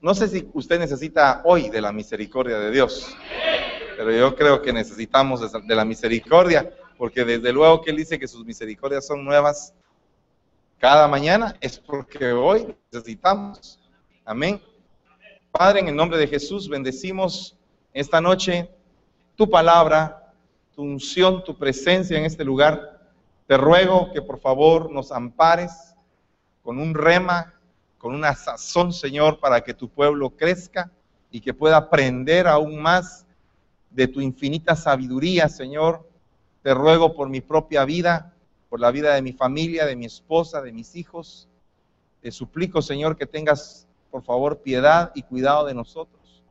[0.00, 3.16] No sé si usted necesita hoy de la misericordia de Dios,
[3.96, 8.28] pero yo creo que necesitamos de la misericordia, porque desde luego que Él dice que
[8.28, 9.74] sus misericordias son nuevas
[10.78, 13.80] cada mañana, es porque hoy necesitamos.
[14.24, 14.60] Amén.
[15.50, 17.56] Padre, en el nombre de Jesús, bendecimos
[17.92, 18.70] esta noche
[19.34, 20.32] tu palabra,
[20.74, 23.00] tu unción, tu presencia en este lugar.
[23.46, 25.94] Te ruego que por favor nos ampares
[26.62, 27.57] con un rema,
[28.08, 30.90] con una sazón, Señor, para que tu pueblo crezca
[31.30, 33.26] y que pueda aprender aún más
[33.90, 36.08] de tu infinita sabiduría, Señor.
[36.62, 38.32] Te ruego por mi propia vida,
[38.70, 41.48] por la vida de mi familia, de mi esposa, de mis hijos.
[42.22, 46.42] Te suplico, Señor, que tengas, por favor, piedad y cuidado de nosotros.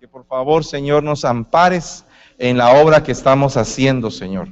[0.00, 2.06] Que por favor, Señor, nos ampares
[2.38, 4.48] en la obra que estamos haciendo, Señor.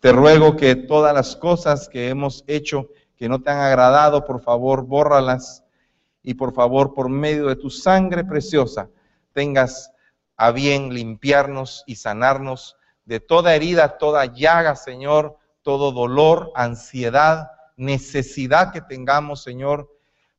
[0.00, 4.42] Te ruego que todas las cosas que hemos hecho que no te han agradado, por
[4.42, 5.64] favor, bórralas
[6.28, 8.90] y por favor, por medio de tu sangre preciosa,
[9.32, 9.92] tengas
[10.36, 12.76] a bien limpiarnos y sanarnos
[13.06, 19.90] de toda herida, toda llaga, Señor, todo dolor, ansiedad, necesidad que tengamos, Señor.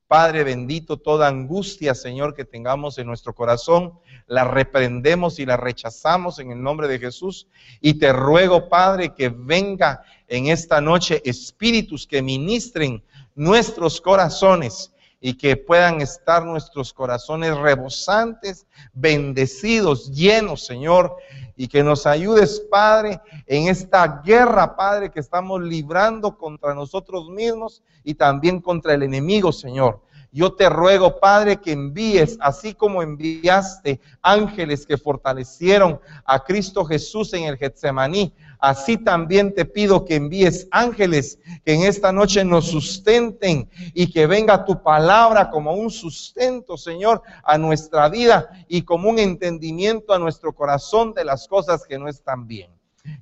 [0.08, 3.94] Padre bendito, toda angustia, Señor, que tengamos en nuestro corazón,
[4.28, 7.48] la reprendemos y la rechazamos en el nombre de Jesús.
[7.82, 15.34] Y te ruego, Padre, que venga en esta noche espíritus que ministren nuestros corazones y
[15.34, 21.16] que puedan estar nuestros corazones rebosantes, bendecidos, llenos, Señor,
[21.56, 27.84] y que nos ayudes, Padre, en esta guerra, Padre, que estamos librando contra nosotros mismos
[28.04, 30.02] y también contra el enemigo, Señor.
[30.32, 37.34] Yo te ruego, Padre, que envíes, así como enviaste ángeles que fortalecieron a Cristo Jesús
[37.34, 42.68] en el Getsemaní, así también te pido que envíes ángeles que en esta noche nos
[42.68, 49.10] sustenten y que venga tu palabra como un sustento, Señor, a nuestra vida y como
[49.10, 52.72] un entendimiento a nuestro corazón de las cosas que no están bien.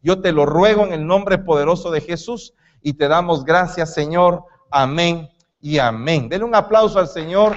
[0.02, 4.44] Yo te lo ruego en el nombre poderoso de Jesús y te damos gracias, Señor.
[4.72, 5.30] Amén
[5.61, 6.30] y amén.
[6.30, 7.56] Denle un aplauso al Señor,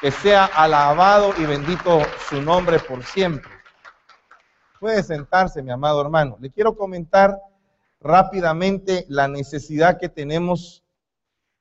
[0.00, 3.49] que sea alabado y bendito su nombre por siempre.
[4.80, 6.38] Puede sentarse, mi amado hermano.
[6.40, 7.38] Le quiero comentar
[8.00, 10.82] rápidamente la necesidad que tenemos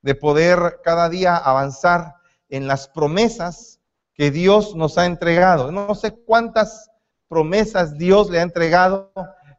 [0.01, 2.15] de poder cada día avanzar
[2.47, 3.81] en las promesas
[4.13, 5.69] que Dios nos ha entregado.
[5.69, 6.89] No sé cuántas
[7.27, 9.11] promesas Dios le ha entregado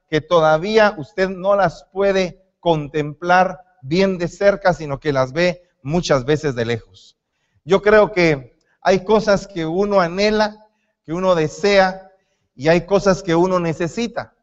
[0.08, 6.24] que todavía usted no las puede contemplar bien de cerca, sino que las ve muchas
[6.24, 7.18] veces de lejos.
[7.66, 10.66] Yo creo que hay cosas que uno anhela,
[11.04, 12.09] que uno desea,
[12.54, 14.34] y hay cosas que uno necesita.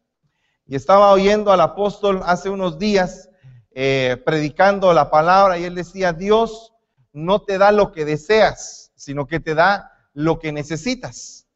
[0.65, 3.29] Y estaba oyendo al apóstol hace unos días
[3.71, 6.73] eh, predicando la palabra y él decía, Dios
[7.13, 11.47] no te da lo que deseas, sino que te da lo que necesitas.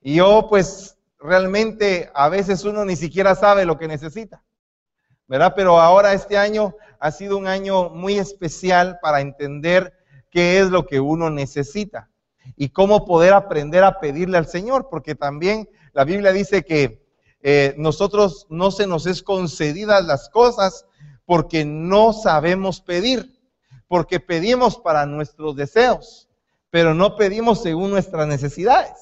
[0.00, 4.42] Y yo pues realmente a veces uno ni siquiera sabe lo que necesita.
[5.28, 5.52] ¿verdad?
[5.54, 9.92] Pero ahora este año ha sido un año muy especial para entender
[10.30, 12.10] qué es lo que uno necesita
[12.56, 17.04] y cómo poder aprender a pedirle al Señor, porque también la Biblia dice que
[17.42, 20.86] eh, nosotros no se nos es concedidas las cosas
[21.24, 23.36] porque no sabemos pedir,
[23.88, 26.28] porque pedimos para nuestros deseos,
[26.70, 28.92] pero no pedimos según nuestras necesidades.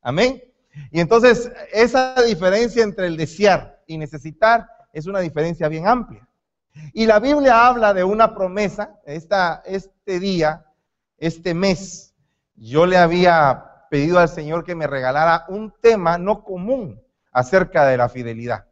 [0.00, 0.42] Amén.
[0.90, 6.26] Y entonces esa diferencia entre el desear y necesitar es una diferencia bien amplia.
[6.94, 10.64] Y la Biblia habla de una promesa, esta, este día,
[11.18, 12.14] este mes,
[12.54, 17.02] yo le había pedido al Señor que me regalara un tema no común
[17.32, 18.66] acerca de la fidelidad,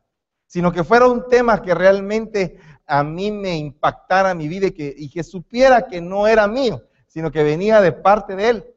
[0.46, 5.22] sino que fuera un tema que realmente a mí me impactara mi vida y que,
[5.24, 8.74] supiera que no era mío, sino que venía de parte de Él.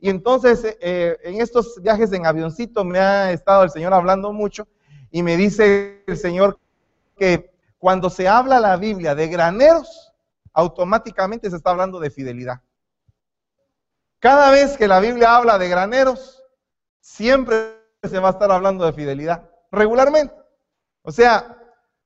[0.00, 4.66] Y entonces eh, en estos viajes en avioncito me ha estado el Señor hablando mucho
[5.10, 6.58] y me dice el Señor
[7.16, 10.12] que cuando se habla la Biblia de graneros,
[10.54, 12.62] automáticamente se está hablando de fidelidad.
[14.26, 16.42] Cada vez que la Biblia habla de graneros,
[16.98, 20.34] siempre se va a estar hablando de fidelidad, regularmente.
[21.02, 21.56] O sea,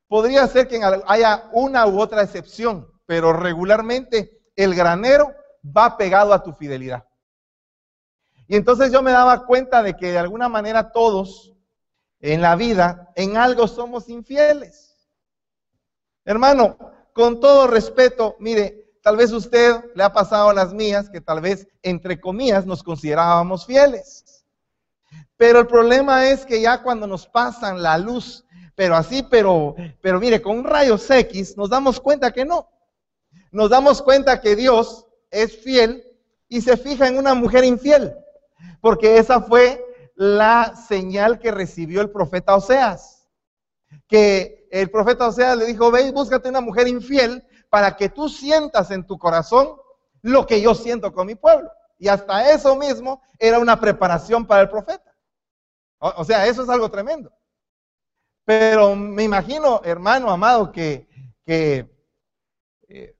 [0.07, 5.35] podría ser que haya una u otra excepción, pero regularmente el granero
[5.65, 7.07] va pegado a tu fidelidad.
[8.47, 11.55] Y entonces yo me daba cuenta de que de alguna manera todos
[12.21, 15.09] en la vida, en algo somos infieles.
[16.27, 16.77] Hermano,
[17.15, 21.67] con todo respeto, mire, tal vez usted le ha pasado las mías que tal vez,
[21.83, 24.45] entre comillas, nos considerábamos fieles.
[25.37, 28.45] Pero el problema es que ya cuando nos pasan la luz,
[28.75, 32.69] pero así, pero, pero mire, con rayos X, nos damos cuenta que no.
[33.51, 36.05] Nos damos cuenta que Dios es fiel
[36.49, 38.15] y se fija en una mujer infiel,
[38.81, 43.29] porque esa fue la señal que recibió el profeta Oseas,
[44.09, 48.29] que el profeta Oseas le dijo, ve y búscate una mujer infiel para que tú
[48.29, 49.77] sientas en tu corazón
[50.23, 51.71] lo que yo siento con mi pueblo.
[51.99, 55.15] Y hasta eso mismo era una preparación para el profeta.
[55.99, 57.33] O, sea, eso es algo tremendo.
[58.45, 61.09] Pero me imagino, hermano amado, que,
[61.45, 61.89] que
[62.89, 63.17] eh,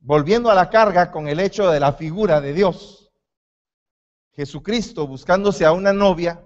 [0.00, 3.12] volviendo a la carga con el hecho de la figura de Dios,
[4.32, 6.44] Jesucristo buscándose a una novia,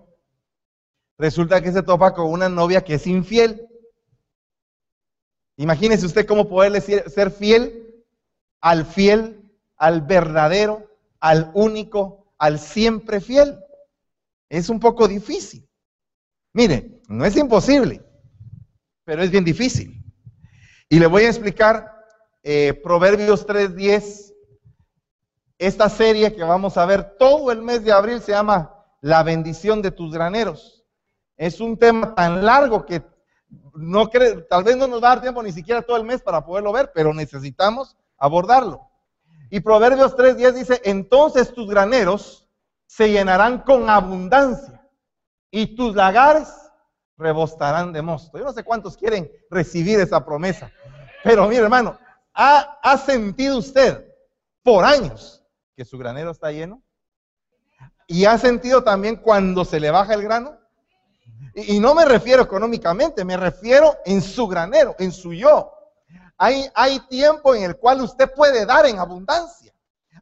[1.16, 3.66] resulta que se topa con una novia que es infiel.
[5.58, 7.84] Imagínese usted cómo poderle ser fiel
[8.60, 9.42] al fiel,
[9.76, 10.88] al verdadero,
[11.18, 13.58] al único, al siempre fiel.
[14.48, 15.68] Es un poco difícil.
[16.52, 18.04] Mire, no es imposible,
[19.04, 20.00] pero es bien difícil.
[20.88, 21.92] Y le voy a explicar
[22.44, 24.32] eh, Proverbios 3.10.
[25.58, 29.82] Esta serie que vamos a ver todo el mes de abril se llama La bendición
[29.82, 30.84] de tus graneros.
[31.36, 33.02] Es un tema tan largo que
[33.74, 34.10] no
[34.48, 36.72] tal vez no nos va a dar tiempo ni siquiera todo el mes para poderlo
[36.72, 38.88] ver, pero necesitamos abordarlo.
[39.50, 42.46] Y Proverbios 3:10 dice, entonces tus graneros
[42.86, 44.82] se llenarán con abundancia
[45.50, 46.48] y tus lagares
[47.16, 48.38] rebostarán de mosto.
[48.38, 50.70] Yo no sé cuántos quieren recibir esa promesa,
[51.24, 51.98] pero mire hermano,
[52.34, 54.04] ¿ha, ¿ha sentido usted
[54.62, 55.42] por años
[55.76, 56.82] que su granero está lleno?
[58.06, 60.57] ¿Y ha sentido también cuando se le baja el grano?
[61.54, 65.72] Y, no me refiero económicamente, me refiero en su granero, en su yo.
[66.36, 69.72] Hay, hay tiempo en el cual usted puede dar en abundancia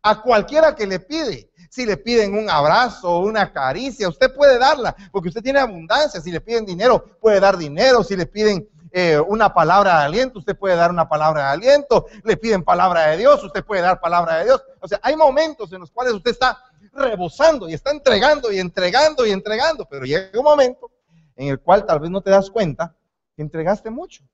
[0.02, 1.50] a cualquiera que le pide.
[1.68, 6.20] Si le piden un abrazo una caricia, usted puede darla, porque usted tiene abundancia.
[6.20, 8.02] Si le piden dinero, puede dar dinero.
[8.02, 12.06] Si le piden eh, una palabra de aliento, usted puede dar una palabra de aliento.
[12.24, 14.64] Le piden palabra de Dios, usted puede dar palabra de Dios.
[14.80, 16.58] O sea, hay momentos en los cuales usted está
[16.94, 20.90] rebosando y está entregando y entregando y entregando, pero llega un momento
[21.36, 22.96] en el cual tal vez no te das cuenta
[23.34, 24.24] que entregaste mucho.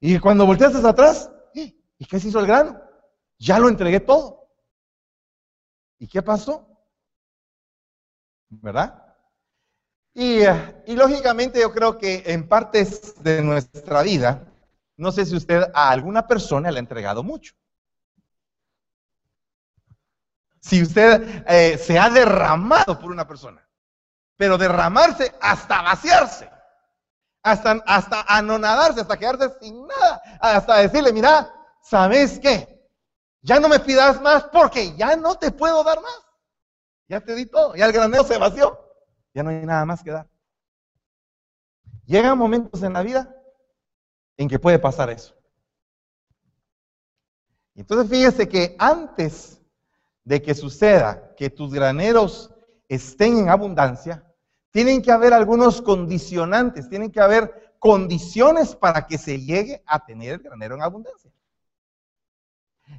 [0.00, 2.80] Y cuando volteas hacia atrás, ¿y qué se hizo el grano?
[3.38, 4.48] Ya lo entregué todo.
[5.98, 6.68] ¿Y qué pasó?
[8.48, 9.14] ¿Verdad?
[10.14, 14.46] Y, eh, y, lógicamente yo creo que en partes de nuestra vida,
[14.96, 17.54] no sé si usted a alguna persona le ha entregado mucho.
[20.60, 23.66] Si usted eh, se ha derramado por una persona,
[24.36, 26.52] pero derramarse hasta vaciarse
[27.42, 31.52] hasta, hasta anonadarse, hasta quedarse sin nada, hasta decirle, mira,
[31.82, 32.68] ¿sabes qué?
[33.40, 36.20] Ya no me pidas más porque ya no te puedo dar más.
[37.08, 38.78] Ya te di todo, ya el granero se vació,
[39.34, 40.28] ya no hay nada más que dar.
[42.06, 43.34] Llegan momentos en la vida
[44.36, 45.34] en que puede pasar eso.
[47.74, 49.60] Entonces fíjese que antes
[50.24, 52.51] de que suceda que tus graneros
[52.94, 54.24] estén en abundancia,
[54.70, 60.34] tienen que haber algunos condicionantes, tienen que haber condiciones para que se llegue a tener
[60.34, 61.30] el granero en abundancia.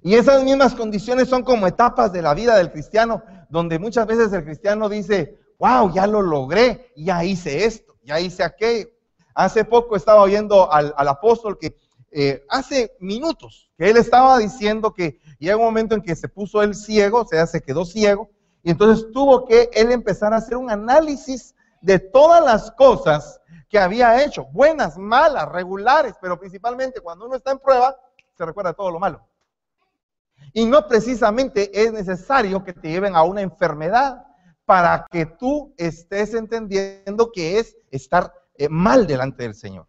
[0.02, 4.34] Y esas mismas condiciones son como etapas de la vida del cristiano, donde muchas veces
[4.34, 8.90] el cristiano dice, wow, ya lo logré, ya hice esto, ya hice aquello.
[9.36, 11.76] Hace poco estaba oyendo al, apóstol que
[12.12, 16.62] eh, hace minutos que él estaba diciendo que llega un momento en que se puso
[16.62, 18.30] él ciego, o sea, se quedó ciego,
[18.64, 23.78] y entonces tuvo que él empezar a hacer un análisis de todas las cosas que
[23.78, 27.96] había hecho, buenas, malas, regulares, pero principalmente cuando uno está en prueba,
[28.38, 29.28] se recuerda todo lo malo.
[30.54, 34.24] Y no precisamente es necesario que te lleven a una enfermedad
[34.66, 39.88] para que tú estés entendiendo que es estar eh, mal delante del Señor.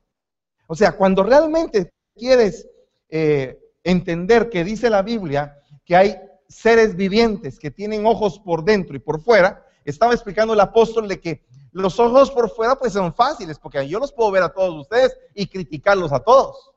[0.66, 2.66] O sea, cuando realmente quieres
[3.08, 6.16] eh, entender que dice la Biblia que hay
[6.54, 11.20] seres vivientes que tienen ojos por dentro y por fuera, estaba explicando el apóstol de
[11.20, 14.82] que los ojos por fuera pues son fáciles, porque yo los puedo ver a todos
[14.82, 16.70] ustedes y criticarlos a todos.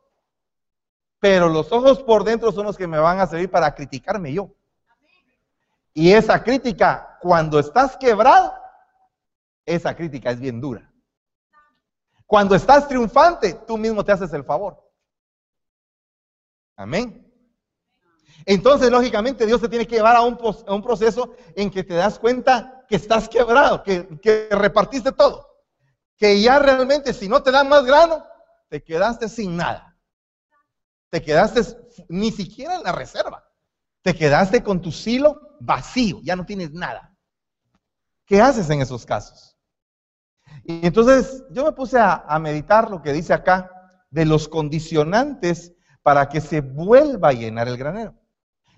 [1.20, 4.50] Pero los ojos por dentro son los que me van a servir para criticarme yo.
[5.94, 8.54] Y esa crítica, cuando estás quebrado,
[9.66, 10.92] esa crítica es bien dura.
[12.26, 14.84] Cuando estás triunfante, tú mismo te haces el favor.
[16.76, 17.27] Amén.
[18.46, 20.38] Entonces, lógicamente, Dios te tiene que llevar a un,
[20.82, 25.48] proceso en que te das cuenta que estás quebrado, que, repartiste todo.
[26.16, 28.24] Que ya realmente si no te dan más grano,
[28.70, 29.98] te quedaste sin nada.
[31.10, 31.62] Te quedaste
[32.10, 33.44] ni siquiera en la reserva.
[34.02, 37.14] Te quedaste con tu silo vacío, ya no tienes nada.
[38.26, 39.58] ¿Qué haces en esos casos?
[40.64, 43.72] Y entonces yo me puse a, meditar lo que dice acá
[44.10, 48.16] de los condicionantes para que se vuelva a llenar el granero.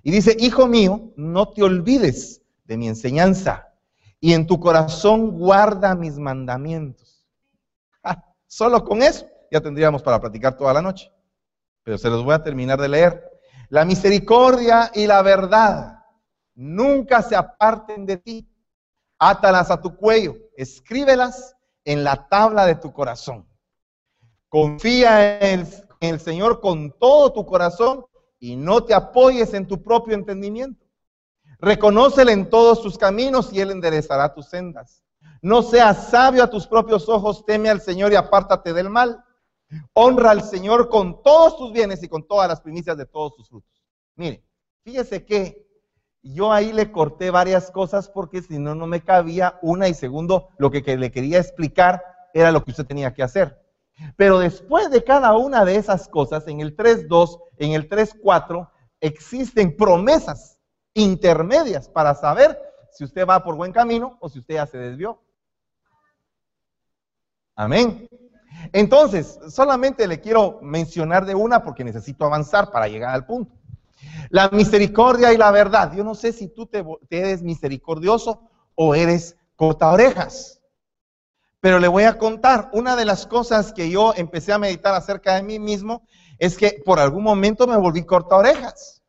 [0.03, 3.73] Y dice, hijo mío, no te olvides de mi enseñanza
[4.19, 7.27] y en tu corazón guarda mis mandamientos.
[8.03, 11.11] Ah, solo con eso ya tendríamos para platicar toda la noche.
[11.83, 13.29] Pero se los voy a terminar de leer.
[13.69, 16.03] La misericordia y la verdad
[16.55, 18.49] nunca se aparten de ti.
[19.17, 23.47] Átalas a tu cuello, escríbelas en la tabla de tu corazón.
[24.47, 25.67] Confía en
[25.99, 28.05] el, Señor con todo tu corazón
[28.39, 30.85] y no te apoyes en tu propio entendimiento.
[31.59, 35.03] Reconócele en todos tus caminos y Él enderezará tus sendas.
[35.41, 39.23] No seas sabio a tus propios ojos, teme al Señor y apártate del mal.
[39.93, 43.49] Honra al Señor con todos tus bienes y con todas las primicias de todos tus
[43.49, 43.83] frutos.
[44.15, 44.43] Mire,
[44.83, 45.69] fíjese que
[46.21, 50.49] yo ahí le corté varias cosas porque si no, no me cabía una y segundo,
[50.57, 52.03] lo que, le quería explicar
[52.33, 53.61] era lo que usted tenía que hacer.
[54.15, 58.69] Pero después de cada una de esas cosas, en el 3.2, en el 3.4,
[59.01, 60.57] existen promesas
[60.93, 62.59] intermedias para saber
[62.91, 65.21] si usted va por buen camino o si usted ya se desvió.
[67.55, 68.07] Amén.
[68.73, 73.55] Entonces, solamente le quiero mencionar de una porque necesito avanzar para llegar al punto.
[74.29, 75.93] La misericordia y la verdad.
[75.93, 80.58] Yo no sé si tú te, eres misericordioso o eres corta orejas.
[81.61, 85.35] Pero le voy a contar, una de las cosas que yo empecé a meditar acerca
[85.35, 89.03] de mí mismo es que por algún momento me volví corta orejas.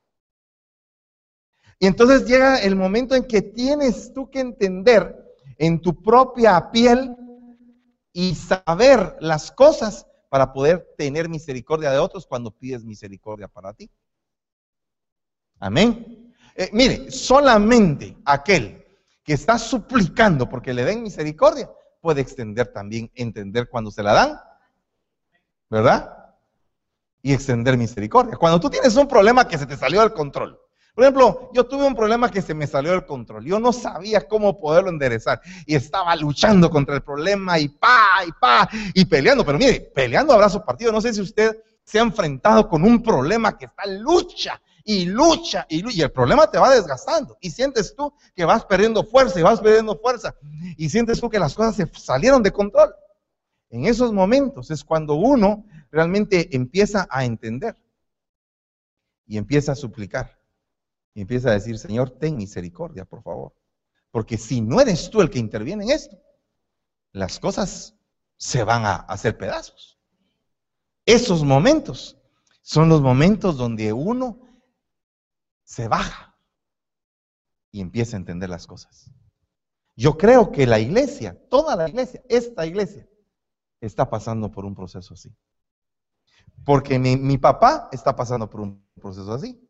[1.79, 5.17] Y entonces llega el momento en que tienes tú que entender
[5.59, 7.17] en tu propia piel
[8.13, 13.91] y saber las cosas para poder tener misericordia de otros cuando pides misericordia para ti.
[15.61, 16.35] Amén.
[16.57, 18.85] Eh, mire, solamente aquel
[19.23, 24.41] que está suplicando porque le den misericordia puede extender también, entender cuando se la dan,
[25.69, 26.35] ¿verdad?
[27.23, 28.37] Y extender misericordia.
[28.37, 30.59] Cuando tú tienes un problema que se te salió del control,
[30.95, 33.45] por ejemplo, yo tuve un problema que se me salió del control.
[33.45, 35.41] Yo no sabía cómo poderlo enderezar.
[35.65, 39.45] Y estaba luchando contra el problema y pa, y pa, y peleando.
[39.45, 40.91] Pero mire, peleando abrazo partido.
[40.91, 45.05] No sé si usted se ha enfrentado con un problema que está en lucha y
[45.05, 45.99] lucha y lucha.
[45.99, 47.39] Y el problema te va desgastando.
[47.41, 50.35] Y sientes tú que vas perdiendo fuerza y vas perdiendo fuerza.
[50.77, 52.93] Y sientes tú que las cosas se salieron de control.
[53.69, 57.77] En esos momentos es cuando uno realmente empieza a entender
[59.29, 60.37] y empieza a suplicar.
[61.15, 63.53] Y empieza a decir, Señor, ten misericordia, por favor.
[64.11, 66.19] Porque si no eres tú el que interviene en esto,
[67.13, 67.95] las cosas
[68.37, 70.01] se van a hacer pedazos.
[71.07, 72.17] Esos momentos
[72.61, 74.50] son los momentos donde uno
[75.71, 76.35] se baja
[77.71, 79.13] y empieza a entender las cosas.
[79.95, 83.09] Yo creo que la iglesia, toda la iglesia, esta iglesia,
[83.81, 85.33] está pasando por un proceso así.
[86.65, 89.65] Porque mi, mi papá está pasando por un proceso así.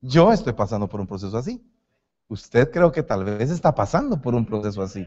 [0.00, 1.64] Yo estoy pasando por un proceso así.
[2.26, 5.06] Usted creo que tal vez está pasando por un proceso así.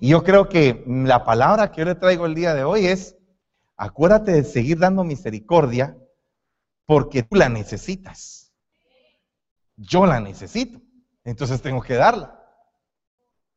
[0.00, 3.16] Y yo creo que la palabra que yo le traigo el día de hoy es,
[3.78, 5.96] acuérdate de seguir dando misericordia
[6.84, 8.43] porque tú la necesitas.
[9.76, 10.80] Yo la necesito.
[11.24, 12.40] Entonces tengo que darla.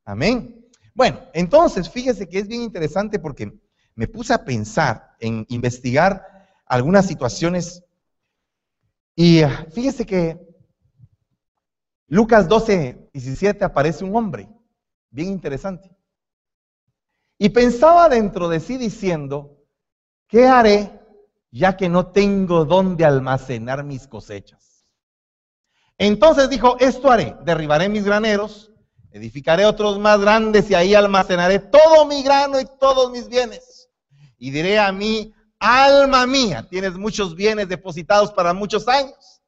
[0.05, 0.65] Amén.
[0.93, 3.51] Bueno, entonces fíjese que es bien interesante porque
[3.95, 7.83] me puse a pensar en investigar algunas situaciones
[9.19, 10.39] y ah, fíjese que
[12.07, 14.47] Lucas 12, 17 aparece un hombre,
[15.09, 15.89] bien interesante.
[17.39, 19.65] Y pensaba dentro de sí diciendo,
[20.27, 21.01] ¿qué haré
[21.51, 24.66] ya que no tengo dónde almacenar mis cosechas?
[25.97, 28.71] Entonces dijo, esto haré, derribaré mis graneros,
[29.11, 33.89] edificaré otros más grandes y ahí almacenaré todo mi grano y todos mis bienes.
[34.37, 39.41] Y diré a mí, alma mía, tienes muchos bienes depositados para muchos años.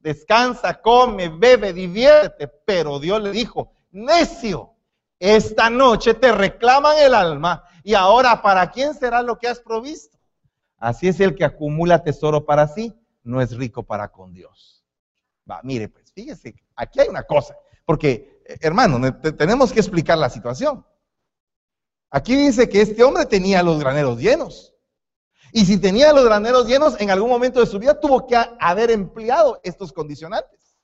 [0.00, 2.46] Descansa, come, bebe, diviértete.
[2.66, 4.74] Pero Dios le dijo, necio,
[5.18, 10.18] esta noche te reclaman el alma y ahora para quién será lo que has provisto.
[10.76, 14.75] Así es el que acumula tesoro para sí, no es rico para con Dios.
[15.62, 19.00] Mire, pues fíjese, aquí hay una cosa, porque eh, hermano,
[19.36, 20.84] tenemos que explicar la situación.
[22.10, 24.74] Aquí dice que este hombre tenía los graneros llenos.
[25.52, 28.90] Y si tenía los graneros llenos, en algún momento de su vida tuvo que haber
[28.90, 30.76] empleado estos condicionantes.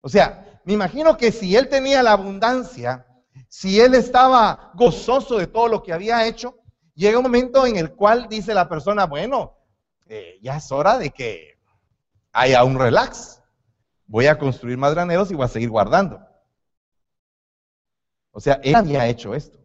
[0.00, 3.06] O sea, me imagino que si él tenía la abundancia,
[3.48, 6.56] si él estaba gozoso de todo lo que había hecho,
[6.94, 9.56] llega un momento en el cual dice la persona, bueno,
[10.06, 11.57] eh, ya es hora de que
[12.38, 13.42] haya un relax.
[14.06, 16.20] Voy a construir más graneros y voy a seguir guardando.
[18.30, 19.58] O sea, él había hecho esto.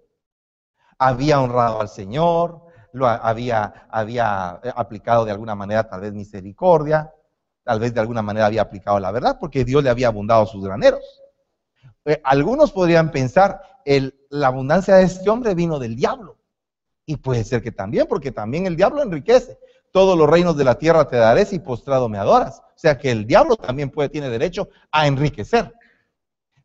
[0.98, 7.14] Había honrado al Señor, lo había, había aplicado de alguna manera tal vez misericordia,
[7.64, 10.64] tal vez de alguna manera había aplicado la verdad, porque Dios le había abundado sus
[10.64, 11.22] graneros.
[12.06, 16.38] Eh, algunos podrían pensar, el, la abundancia de este hombre vino del diablo.
[17.06, 19.60] Y puede ser que también, porque también el diablo enriquece.
[19.92, 22.63] Todos los reinos de la tierra te daré si postrado me adoras.
[22.84, 25.74] Sea que el diablo también puede, tiene derecho a enriquecer.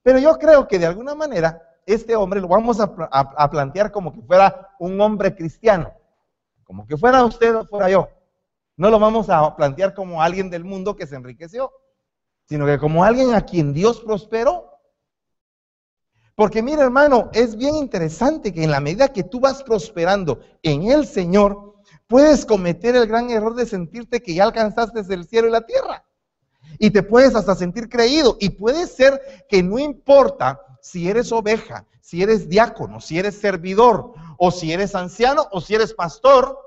[0.02, 4.20] Pero yo creo que de alguna manera este hombre lo vamos a, plantear como que
[4.22, 5.92] fuera un hombre cristiano.
[6.64, 8.08] Como que fuera usted o fuera yo.
[8.76, 11.70] No lo vamos a plantear como alguien del mundo que se enriqueció,
[12.46, 14.72] sino que como alguien a quien Dios prosperó.
[16.34, 20.90] Porque mira hermano, es bien interesante que en la medida que tú vas prosperando en
[20.90, 21.76] el Señor,
[22.08, 26.04] puedes cometer el gran error de sentirte que ya alcanzaste el cielo y la tierra.
[26.78, 28.36] Y te puedes hasta sentir creído.
[28.40, 34.12] Y puede ser que no importa si eres oveja, si eres diácono, si eres servidor,
[34.38, 36.58] o si eres anciano, o si eres pastor,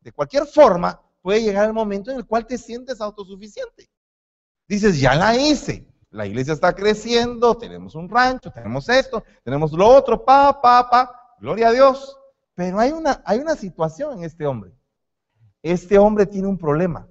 [0.00, 3.90] de cualquier forma, puede llegar el momento en el cual te sientes autosuficiente.
[4.68, 9.88] Dices, ya la hice, la iglesia está creciendo, tenemos un rancho, tenemos esto, tenemos lo
[9.88, 12.16] otro, pa, pa, pa, gloria a Dios.
[12.54, 14.72] Pero hay una, hay una situación en este hombre.
[15.62, 17.08] Este hombre tiene un problema,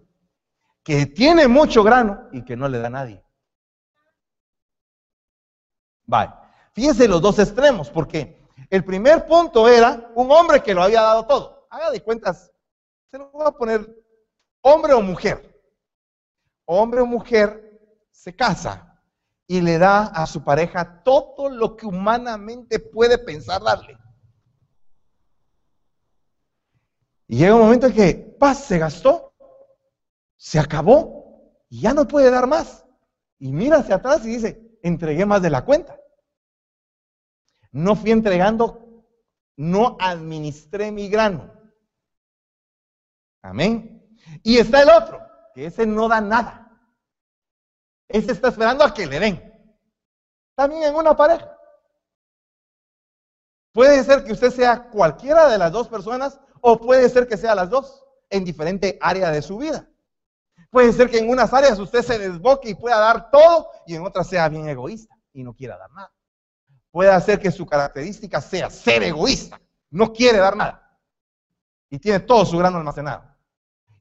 [0.84, 3.24] que tiene mucho grano y que no le da a nadie.
[6.06, 6.34] Vale,
[6.74, 11.26] fíjense los dos extremos, porque el primer punto era un hombre que lo había dado
[11.26, 11.68] todo.
[11.70, 12.52] Haga de cuentas,
[13.10, 14.04] se lo voy a poner
[14.62, 15.50] hombre o mujer.
[16.66, 17.64] Hombre o mujer
[18.12, 19.02] se casa
[19.48, 23.98] y le da a su pareja todo lo que humanamente puede pensar darle.
[27.28, 29.33] Y llega un momento en que, paz, se gastó,
[30.44, 32.86] se acabó y ya no puede dar más.
[33.40, 35.98] Y mira hacia atrás y dice, entregué más de la cuenta.
[37.72, 39.06] No fui entregando,
[39.56, 41.50] no administré mi grano.
[43.42, 44.18] Amén.
[44.44, 46.78] Y está el otro, que ese no da nada.
[48.10, 49.54] Ese está esperando a que le den.
[50.56, 51.58] También en una pareja.
[53.72, 57.56] Puede ser que usted sea cualquiera de las dos personas o puede ser que sea
[57.56, 59.88] las dos en diferente área de su vida.
[60.74, 64.04] Puede ser que en unas áreas usted se desboque y pueda dar todo y en
[64.04, 66.12] otras sea bien egoísta y no quiera dar nada.
[66.90, 71.00] Puede ser que su característica sea ser egoísta, no quiere dar nada
[71.92, 73.24] y tiene todo su grano almacenado.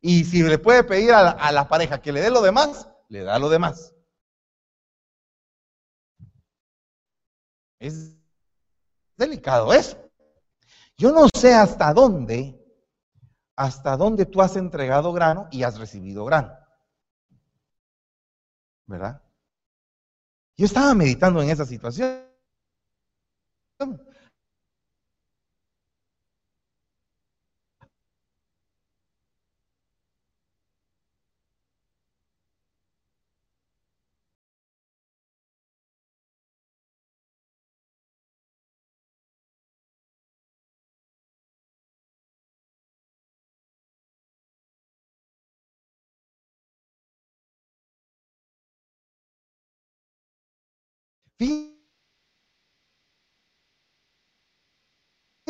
[0.01, 3.39] Y si le puede pedir a la, pareja que le dé lo demás, le da
[3.39, 3.95] lo demás.
[7.81, 8.17] Es
[9.19, 9.99] delicado eso.
[10.97, 12.59] Yo no sé hasta dónde,
[13.57, 16.62] hasta dónde tú has entregado grano y has recibido grano.
[18.93, 19.23] ¿Verdad?
[20.59, 22.27] Yo estaba meditando en esa situación.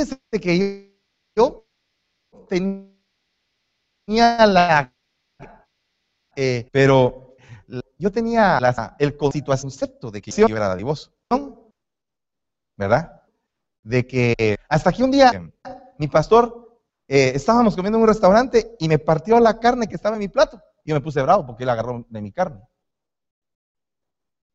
[0.02, 1.00] Fíjense que
[1.36, 1.64] yo
[2.48, 2.96] tenía
[4.46, 4.92] la,
[6.34, 7.36] eh, pero
[7.98, 8.58] yo tenía
[8.98, 11.12] el concepto de que yo era dadivoso,
[12.76, 13.22] ¿verdad?
[13.84, 15.52] De que hasta que un día
[15.98, 20.16] mi pastor, eh, estábamos comiendo en un restaurante y me partió la carne que estaba
[20.16, 20.60] en mi plato.
[20.84, 22.60] Yo me puse bravo porque él agarró de mi carne.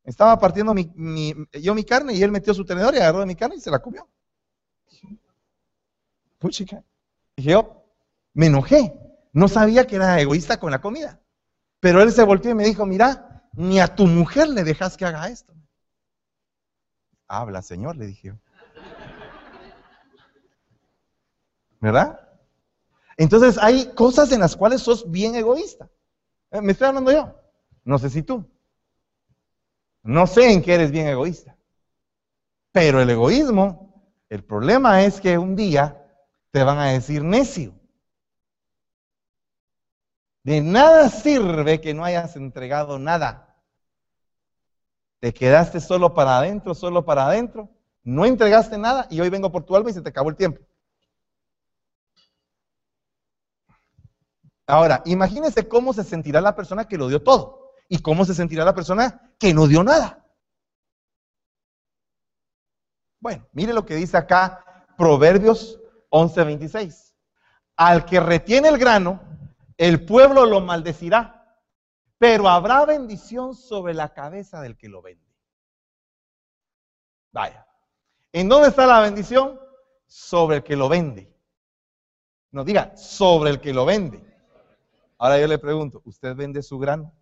[0.03, 0.75] Estaba partiendo
[1.53, 3.71] yo mi carne y él metió su tenedor y agarró de mi carne y se
[3.71, 4.09] la comió.
[6.39, 6.83] Puchica.
[7.35, 7.83] Dije yo,
[8.33, 8.93] me enojé.
[9.33, 11.19] No sabía que era egoísta con la comida.
[11.79, 15.05] Pero él se volteó y me dijo, mira, ni a tu mujer le dejas que
[15.05, 15.53] haga esto.
[17.27, 18.33] Habla, Señor, le dije yo.
[21.79, 22.19] ¿Verdad?
[23.17, 25.89] Entonces hay cosas en las cuales sos bien egoísta.
[26.51, 27.35] Eh, me estoy hablando yo.
[27.83, 28.45] No sé si tú.
[30.03, 31.57] No sé en qué eres bien egoísta.
[32.71, 36.06] Pero el egoísmo, el problema es que un día
[36.51, 37.73] te van a decir necio.
[40.43, 43.55] De nada sirve que no hayas entregado nada.
[45.19, 47.69] Te quedaste solo para adentro, solo para adentro.
[48.03, 50.61] No entregaste nada y hoy vengo por tu alma y se te acabó el tiempo.
[54.65, 57.71] Ahora, imagínese cómo se sentirá la persona que lo dio todo.
[57.89, 60.25] ¿Y cómo se sentirá la persona que no dio nada?
[63.19, 65.79] Bueno, mire lo que dice acá Proverbios
[66.09, 67.15] 11:26.
[67.75, 69.21] Al que retiene el grano,
[69.77, 71.61] el pueblo lo maldecirá,
[72.17, 75.27] pero habrá bendición sobre la cabeza del que lo vende.
[77.31, 77.67] Vaya.
[78.31, 79.59] ¿En dónde está la bendición?
[80.07, 81.35] Sobre el que lo vende.
[82.51, 84.23] No diga, sobre el que lo vende.
[85.19, 87.13] Ahora yo le pregunto, ¿usted vende su grano?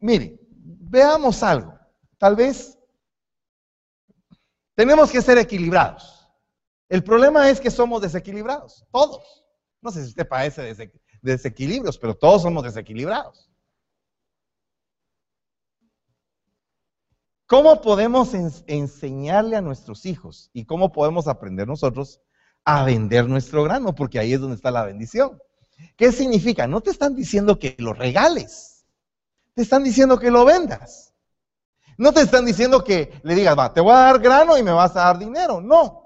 [0.00, 1.78] Mire, veamos algo.
[2.18, 2.78] Tal vez
[4.74, 6.28] tenemos que ser equilibrados.
[6.88, 9.44] El problema es que somos desequilibrados, todos.
[9.80, 13.50] No sé si usted padece de desequilibrios, pero todos somos desequilibrados.
[17.46, 18.32] ¿Cómo podemos
[18.66, 22.20] enseñarle a nuestros hijos y cómo podemos aprender nosotros
[22.64, 23.94] a vender nuestro grano?
[23.94, 25.38] Porque ahí es donde está la bendición.
[25.96, 26.66] ¿Qué significa?
[26.66, 28.86] No te están diciendo que lo regales,
[29.54, 31.13] te están diciendo que lo vendas.
[31.96, 34.72] No te están diciendo que le digas, va, te voy a dar grano y me
[34.72, 35.60] vas a dar dinero.
[35.60, 36.04] No,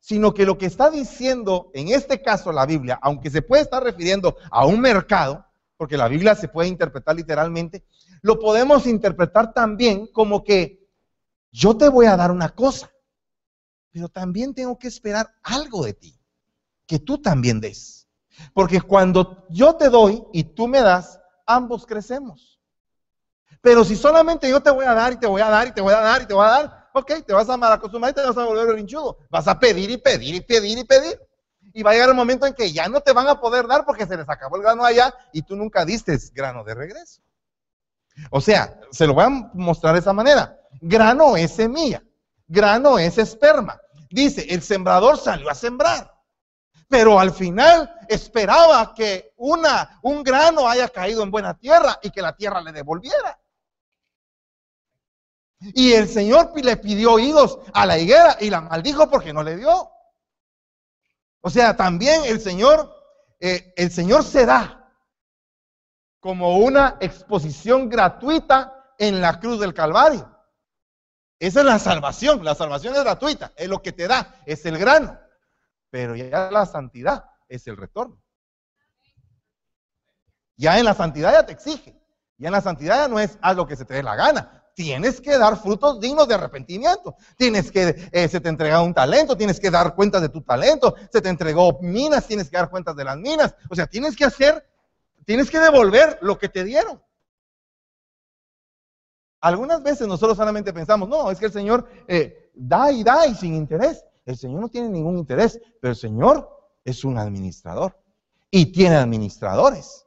[0.00, 3.82] sino que lo que está diciendo en este caso la Biblia, aunque se puede estar
[3.82, 5.44] refiriendo a un mercado,
[5.76, 7.84] porque la Biblia se puede interpretar literalmente,
[8.22, 10.88] lo podemos interpretar también como que
[11.52, 12.90] yo te voy a dar una cosa,
[13.92, 16.18] pero también tengo que esperar algo de ti,
[16.86, 18.08] que tú también des.
[18.54, 22.57] Porque cuando yo te doy y tú me das, ambos crecemos.
[23.60, 25.80] Pero si solamente yo te voy a dar y te voy a dar y te
[25.80, 28.22] voy a dar y te voy a dar, ok, te vas a malacostumbar y te
[28.22, 29.18] vas a volver rinchudo.
[29.30, 31.20] Vas a pedir y pedir y pedir y pedir.
[31.74, 33.84] Y va a llegar un momento en que ya no te van a poder dar
[33.84, 37.20] porque se les acabó el grano allá y tú nunca diste grano de regreso.
[38.30, 40.58] O sea, se lo voy a mostrar de esa manera.
[40.80, 42.02] Grano es semilla,
[42.46, 43.80] grano es esperma.
[44.10, 46.10] Dice, el sembrador salió a sembrar,
[46.88, 52.22] pero al final esperaba que una, un grano haya caído en buena tierra y que
[52.22, 53.38] la tierra le devolviera.
[55.60, 59.56] Y el Señor le pidió higos a la higuera y la maldijo porque no le
[59.56, 59.90] dio.
[61.40, 62.94] O sea, también el Señor,
[63.40, 64.92] eh, el Señor se da
[66.20, 70.34] como una exposición gratuita en la cruz del Calvario.
[71.38, 72.44] Esa es la salvación.
[72.44, 75.18] La salvación es gratuita, es lo que te da, es el grano.
[75.90, 78.20] Pero ya la santidad es el retorno.
[80.56, 81.96] Ya en la santidad ya te exige.
[82.36, 84.64] Ya en la santidad ya no es haz lo que se te dé la gana.
[84.78, 87.16] Tienes que dar frutos dignos de arrepentimiento.
[87.36, 90.94] Tienes que, eh, se te entrega un talento, tienes que dar cuentas de tu talento.
[91.12, 93.54] Se te entregó minas, tienes que dar cuentas de las minas.
[93.68, 94.64] O sea, tienes que hacer
[95.28, 97.02] Tienes que devolver lo que te dieron.
[99.42, 103.34] Algunas veces nosotros solamente pensamos, no, es que el Señor eh, da y da y
[103.34, 104.06] sin interés.
[104.24, 106.48] El Señor no tiene ningún interés, pero el Señor
[106.82, 107.94] es un administrador
[108.50, 110.06] y tiene administradores.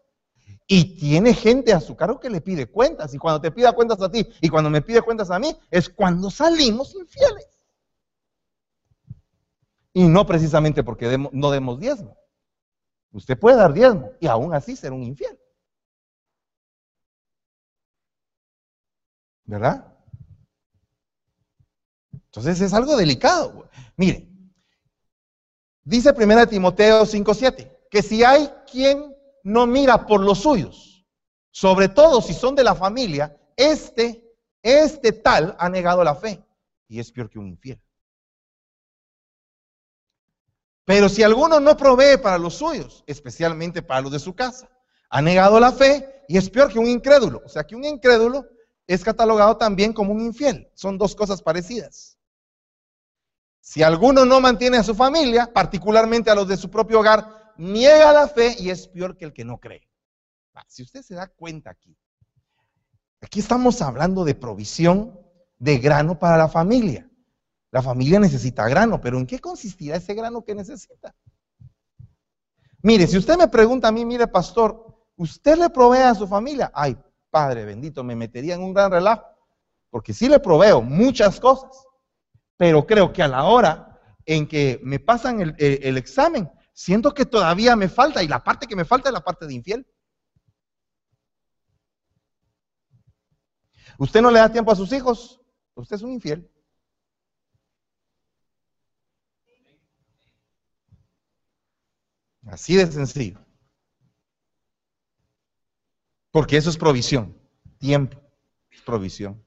[0.73, 3.13] Y tiene gente a su cargo que le pide cuentas.
[3.13, 5.89] Y cuando te pida cuentas a ti y cuando me pide cuentas a mí, es
[5.89, 7.49] cuando salimos infieles.
[9.91, 12.17] Y no precisamente porque no demos diezmo.
[13.12, 15.38] Usted puede dar diezmo y aún así ser un infiel.
[19.43, 19.93] ¿Verdad?
[22.13, 23.69] Entonces es algo delicado.
[23.97, 24.25] Mire,
[25.84, 29.11] dice 1 Timoteo 5:7, que si hay quien
[29.43, 31.06] no mira por los suyos,
[31.51, 34.23] sobre todo si son de la familia, este,
[34.62, 36.43] este tal ha negado la fe
[36.88, 37.82] y es peor que un infiel.
[40.86, 44.69] Pero si alguno no provee para los suyos, especialmente para los de su casa,
[45.10, 47.41] ha negado la fe y es peor que un incrédulo.
[47.45, 48.45] O sea que un incrédulo
[48.88, 50.69] es catalogado también como un infiel.
[50.73, 52.17] Son dos cosas parecidas.
[53.62, 58.12] Si alguno no mantiene a su familia, particularmente a los de su propio hogar, niega
[58.12, 59.88] la fe y es peor que el que no cree.
[60.67, 61.95] Si usted se da cuenta aquí,
[63.21, 65.19] aquí estamos hablando de provisión
[65.60, 67.08] de grano para la familia.
[67.71, 71.15] La familia necesita grano, pero ¿en qué consistirá ese grano que necesita?
[72.82, 76.71] Mire, si usted me pregunta a mí, mire, pastor, ¿usted le provee a su familia?
[76.74, 76.97] Ay,
[77.30, 79.24] Padre bendito, me metería en un gran relajo,
[79.89, 81.69] porque sí le proveo muchas cosas,
[82.58, 87.28] pero creo que a la hora en que me pasan el, el examen, siento que
[87.28, 89.88] todavía me falta, y la parte que me falta es la parte de infiel.
[94.00, 95.39] ¿Usted no le da tiempo a sus hijos?
[95.76, 96.50] Usted es un infiel.
[102.48, 103.39] Así de sencillo.
[106.32, 107.38] Porque eso es provisión.
[107.78, 108.20] Tiempo
[108.72, 109.46] es provisión.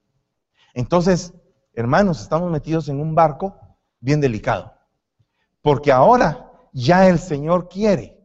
[0.72, 1.34] Entonces,
[1.72, 3.58] hermanos, estamos metidos en un barco
[3.98, 4.72] bien delicado.
[5.60, 8.20] Porque ahora ya el Señor quiere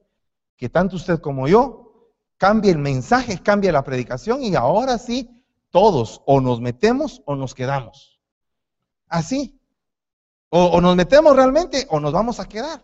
[0.58, 6.22] que tanto usted como yo cambie el mensaje, cambie la predicación y ahora sí, todos
[6.26, 8.20] o nos metemos o nos quedamos.
[9.08, 9.56] Así.
[10.50, 12.84] O, o nos metemos realmente o nos vamos a quedar.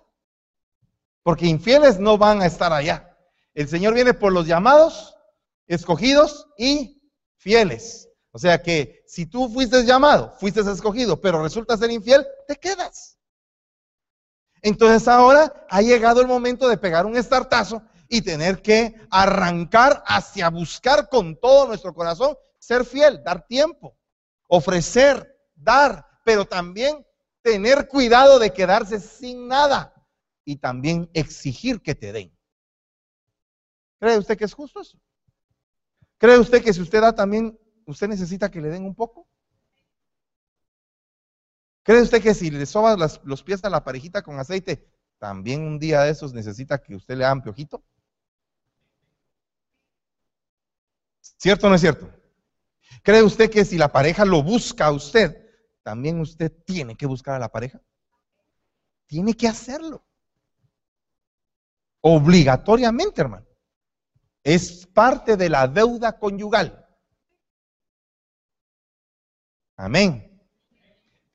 [1.24, 3.18] Porque infieles no van a estar allá.
[3.56, 5.18] El Señor viene por los llamados,
[5.66, 7.02] escogidos y
[7.38, 8.08] fieles.
[8.32, 13.15] O sea que si tú fuiste llamado, fuiste escogido, pero resulta ser infiel, te quedas.
[14.66, 20.50] Entonces ahora ha llegado el momento de pegar un estartazo y tener que arrancar hacia
[20.50, 23.96] buscar con todo nuestro corazón ser fiel, dar tiempo,
[24.48, 27.06] ofrecer, dar, pero también
[27.44, 29.94] tener cuidado de quedarse sin nada
[30.44, 32.36] y también exigir que te den.
[34.00, 34.98] ¿Cree usted que es justo eso?
[36.18, 39.28] ¿Cree usted que si usted da también, usted necesita que le den un poco?
[41.86, 45.78] ¿Cree usted que si le sobas los pies a la parejita con aceite, también un
[45.78, 47.84] día de esos necesita que usted le haga piojito?
[51.22, 52.10] ¿Cierto o no es cierto?
[53.04, 55.48] ¿Cree usted que si la pareja lo busca a usted,
[55.84, 57.80] también usted tiene que buscar a la pareja?
[59.06, 60.04] Tiene que hacerlo.
[62.02, 63.46] Obligatoriamente, hermano.
[64.44, 66.84] Es parte de la deuda conyugal.
[69.78, 70.35] Amén.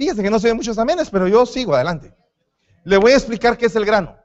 [0.00, 2.16] Fíjense que no se ven muchos amenes, pero yo sigo adelante.
[2.84, 4.16] Le voy a explicar qué es el grano.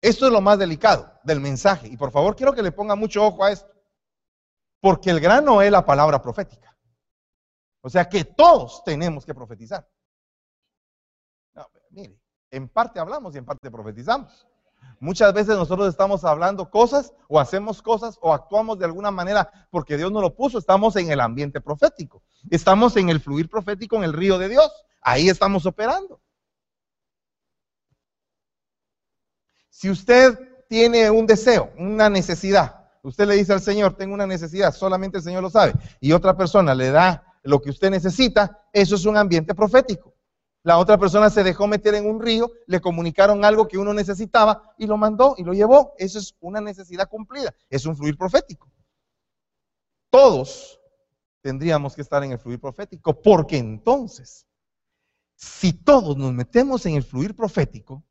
[0.00, 1.86] Esto es lo más delicado del mensaje.
[1.86, 3.70] Y por favor, quiero que le ponga mucho ojo a esto.
[4.80, 6.74] Porque el grano es la palabra profética.
[7.82, 9.86] O sea que todos tenemos que profetizar.
[11.90, 12.18] mire,
[12.50, 14.46] en parte hablamos y en parte profetizamos.
[15.00, 19.98] Muchas veces nosotros estamos hablando cosas o hacemos cosas o actuamos de alguna manera porque
[19.98, 20.56] Dios nos lo puso.
[20.56, 22.22] Estamos en el ambiente profético.
[22.50, 24.70] Estamos en el fluir profético en el río de Dios.
[25.00, 26.20] Ahí estamos operando.
[29.70, 34.74] Si usted tiene un deseo, una necesidad, Usted le dice al Señor, tengo una necesidad,
[34.74, 38.96] solamente el Señor lo sabe, y otra persona le da lo que usted necesita, eso
[38.96, 40.16] es un ambiente profético.
[40.64, 44.74] La otra persona se dejó meter en un río, le comunicaron algo que uno necesitaba
[44.76, 45.94] y lo mandó y lo llevó.
[45.98, 48.68] Eso es una necesidad cumplida, es un fluir profético.
[50.10, 50.80] Todos
[51.46, 54.48] tendríamos que estar en el fluir profético, porque entonces,
[55.36, 58.04] si todos nos metemos en el fluir profético,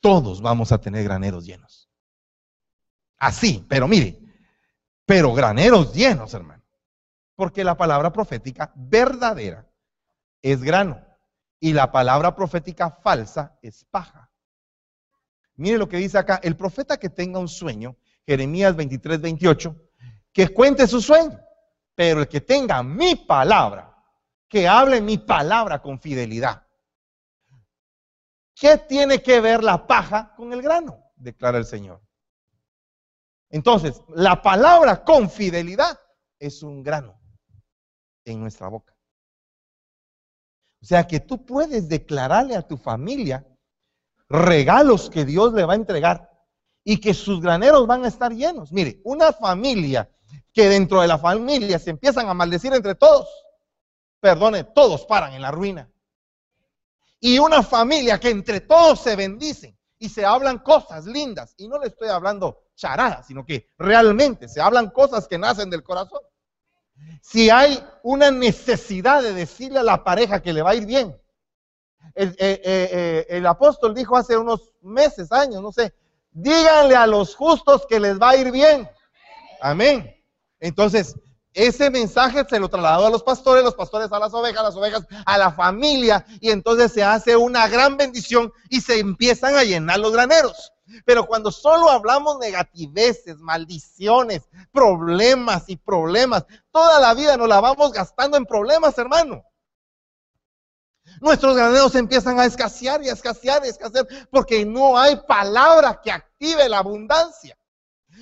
[0.00, 1.90] todos vamos a tener graneros llenos.
[3.18, 4.18] Así, pero mire,
[5.04, 6.64] pero graneros llenos, hermano.
[7.36, 9.70] Porque la palabra profética verdadera
[10.40, 11.04] es grano
[11.60, 14.32] y la palabra profética falsa es paja.
[15.56, 19.76] Mire lo que dice acá, el profeta que tenga un sueño, Jeremías 23, 28,
[20.32, 21.38] que cuente su sueño,
[21.94, 23.94] pero el que tenga mi palabra,
[24.48, 26.66] que hable mi palabra con fidelidad.
[28.54, 31.12] ¿Qué tiene que ver la paja con el grano?
[31.16, 32.00] Declara el Señor.
[33.50, 35.98] Entonces, la palabra con fidelidad
[36.38, 37.20] es un grano
[38.24, 38.96] en nuestra boca.
[40.82, 43.46] O sea que tú puedes declararle a tu familia
[44.28, 46.30] regalos que Dios le va a entregar
[46.84, 48.70] y que sus graneros van a estar llenos.
[48.70, 50.13] Mire, una familia
[50.52, 53.28] que dentro de la familia se empiezan a maldecir entre todos,
[54.20, 55.90] perdone, todos paran en la ruina.
[57.20, 61.78] Y una familia que entre todos se bendicen y se hablan cosas lindas, y no
[61.78, 66.20] le estoy hablando charada, sino que realmente se hablan cosas que nacen del corazón.
[67.22, 71.16] Si hay una necesidad de decirle a la pareja que le va a ir bien,
[72.14, 75.94] el, eh, eh, eh, el apóstol dijo hace unos meses, años, no sé,
[76.30, 78.88] díganle a los justos que les va a ir bien.
[79.60, 80.14] Amén.
[80.64, 81.14] Entonces,
[81.52, 85.06] ese mensaje se lo trasladó a los pastores, los pastores a las ovejas, las ovejas
[85.26, 90.00] a la familia, y entonces se hace una gran bendición y se empiezan a llenar
[90.00, 90.72] los graneros.
[91.04, 97.92] Pero cuando solo hablamos negativeces, maldiciones, problemas y problemas, toda la vida nos la vamos
[97.92, 99.44] gastando en problemas, hermano.
[101.20, 106.00] Nuestros graneros empiezan a escasear y a escasear y a escasear porque no hay palabra
[106.02, 107.54] que active la abundancia.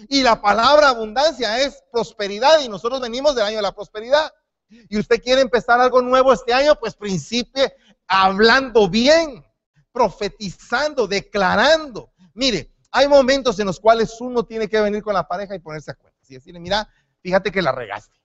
[0.08, 4.32] Y la palabra abundancia es prosperidad y nosotros venimos del año de la prosperidad.
[4.68, 7.74] Y usted quiere empezar algo nuevo este año, pues principie
[8.06, 9.44] hablando bien,
[9.92, 12.12] profetizando, declarando.
[12.34, 15.90] Mire, hay momentos en los cuales uno tiene que venir con la pareja y ponerse
[15.90, 16.18] a cuenta.
[16.28, 16.88] Y decirle, mira,
[17.20, 18.21] fíjate que la regaste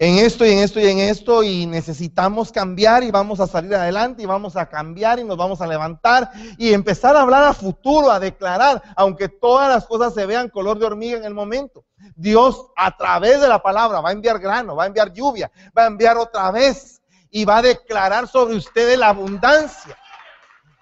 [0.00, 3.74] en esto y en esto y en esto y necesitamos cambiar y vamos a salir
[3.74, 7.52] adelante y vamos a cambiar y nos vamos a levantar y empezar a hablar a
[7.52, 11.84] futuro, a declarar, aunque todas las cosas se vean color de hormiga en el momento.
[12.16, 15.82] Dios a través de la palabra va a enviar grano, va a enviar lluvia, va
[15.82, 19.98] a enviar otra vez y va a declarar sobre ustedes la abundancia.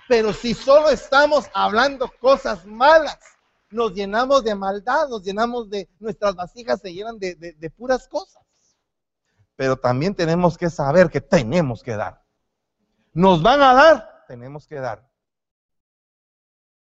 [0.07, 3.18] Pero si solo estamos hablando cosas malas,
[3.70, 8.47] nos llenamos de maldad, nos llenamos de, nuestras vasijas se llenan de, de puras cosas
[9.59, 12.25] pero también tenemos que saber que tenemos que dar.
[13.12, 15.11] Nos van a dar, tenemos que dar.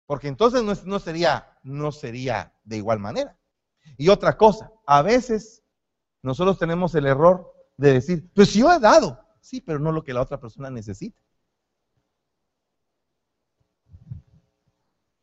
[0.07, 3.39] Porque entonces no, no sería, no sería de igual manera.
[3.97, 5.63] Y otra cosa, a veces
[6.21, 10.13] nosotros tenemos el error de decir, pues yo he dado, sí, pero no lo que
[10.13, 11.23] la otra persona necesita.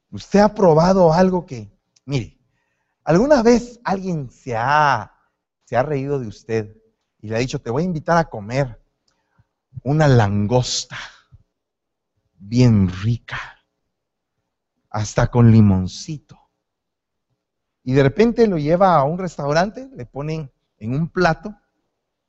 [0.10, 1.70] Usted ha probado algo que,
[2.06, 2.40] mire,
[3.04, 5.14] ¿alguna vez alguien se ha,
[5.66, 6.81] se ha reído de usted
[7.22, 8.82] y le ha dicho, te voy a invitar a comer
[9.84, 10.98] una langosta
[12.36, 13.40] bien rica,
[14.90, 16.40] hasta con limoncito?
[17.84, 21.56] Y de repente lo lleva a un restaurante, le ponen en un plato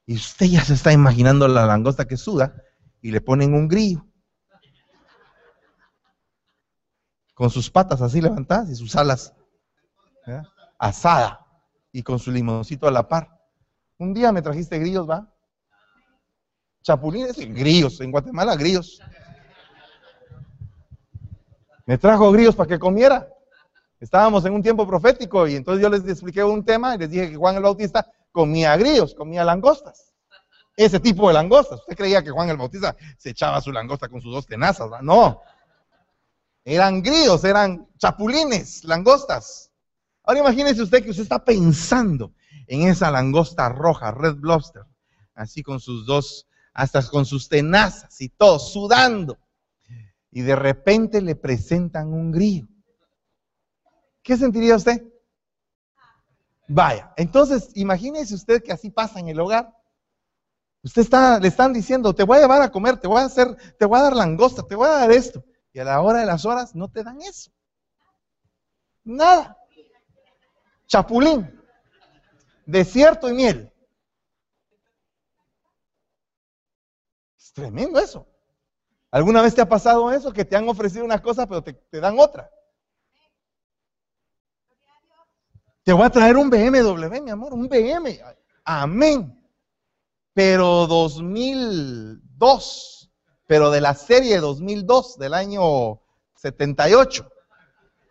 [0.06, 2.54] y usted ya se está imaginando la langosta que suda
[3.00, 4.06] y le ponen un grillo.
[7.34, 9.34] Con sus patas así levantadas y sus alas
[10.78, 11.46] asada
[11.92, 13.41] y con su limoncito a la par.
[14.02, 15.32] Un día me trajiste grillos, ¿va?
[16.82, 18.98] Chapulines y grillos, en Guatemala grillos.
[21.86, 23.28] Me trajo grillos para que comiera.
[24.00, 27.30] Estábamos en un tiempo profético y entonces yo les expliqué un tema y les dije
[27.30, 30.12] que Juan el Bautista comía grillos, comía langostas.
[30.76, 31.78] Ese tipo de langostas.
[31.78, 35.04] Usted creía que Juan el Bautista se echaba su langosta con sus dos tenazas, ¿verdad?
[35.04, 35.42] No.
[36.64, 39.70] Eran grillos, eran chapulines, langostas.
[40.24, 42.32] Ahora imagínese usted que usted está pensando
[42.72, 44.84] en esa langosta roja, red lobster,
[45.34, 49.38] así con sus dos, hasta con sus tenazas y todo, sudando.
[50.30, 52.66] Y de repente le presentan un grillo.
[54.22, 55.04] ¿qué sentiría usted?
[56.66, 59.70] Vaya, entonces imagínese usted que así pasa en el hogar.
[60.82, 63.54] Usted está, le están diciendo, te voy a llevar a comer, te voy a hacer,
[63.78, 65.44] te voy a dar langosta, te voy a dar esto.
[65.74, 67.50] Y a la hora de las horas no te dan eso.
[69.04, 69.58] Nada.
[70.86, 71.61] Chapulín.
[72.66, 73.72] Desierto y miel.
[77.38, 78.26] Es tremendo eso.
[79.12, 80.32] ¿Alguna vez te ha pasado eso?
[80.32, 82.50] Que te han ofrecido una cosa, pero te, dan otra.
[85.82, 88.18] Te voy a traer un BMW, mi amor, un BM.
[88.64, 89.38] Amén.
[90.32, 93.10] Pero 2002,
[93.46, 96.00] pero de la serie 2002, del año
[96.36, 97.30] 78,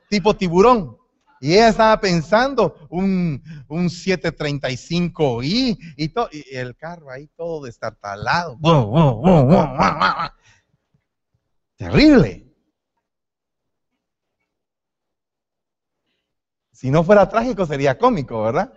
[0.07, 1.00] tipo tiburón.
[1.43, 5.43] Y ella estaba pensando un, un 735i
[5.97, 8.59] y, el carro ahí todo destartalado.
[11.75, 12.47] Terrible.
[16.71, 18.71] Si no fuera trágico, sería cómico, ¿verdad?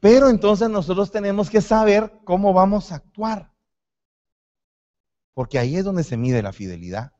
[0.00, 3.54] Pero entonces nosotros tenemos que saber cómo vamos a actuar.
[5.32, 7.14] Porque ahí es donde se mide la fidelidad.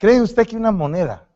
[0.00, 1.28] ¿Cree usted que una moneda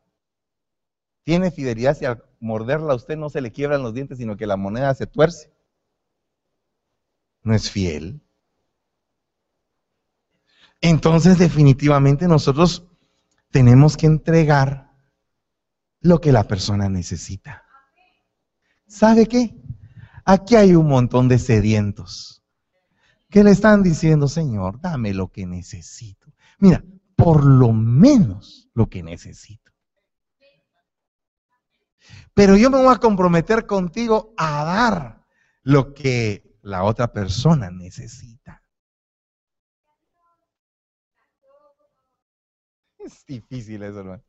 [1.23, 4.47] tiene fidelidad si al morderla a usted no se le quiebran los dientes, sino que
[4.47, 5.53] la moneda se tuerce?
[7.43, 8.23] No es fiel.
[10.81, 12.87] Entonces definitivamente nosotros
[13.51, 14.91] tenemos que entregar
[16.01, 17.63] lo que la persona necesita.
[18.87, 19.55] ¿Sabe qué?
[20.23, 22.43] Aquí hay un montón de sedientos
[23.29, 26.33] que le están diciendo, Señor, dame lo que necesito.
[26.57, 26.83] Mira,
[27.15, 29.71] por lo menos lo que necesito.
[32.33, 35.25] Pero yo me voy a comprometer contigo a dar
[35.63, 38.61] lo que la otra persona necesita.
[42.99, 44.23] Es difícil eso, hermano.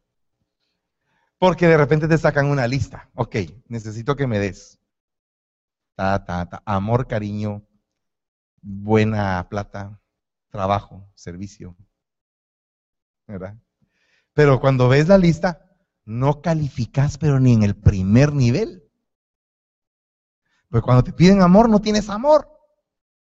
[1.38, 3.10] Porque de repente te sacan una lista.
[3.14, 3.36] Ok,
[3.68, 4.78] necesito que me des.
[5.94, 6.62] Ta, ta, ta.
[6.64, 7.66] Amor, cariño,
[8.62, 10.00] buena plata,
[10.50, 11.76] trabajo, servicio.
[14.32, 15.66] Pero cuando ves la lista,
[16.04, 18.84] no calificas, pero ni en el primer nivel.
[20.70, 22.48] Pues cuando te piden amor, no tienes amor.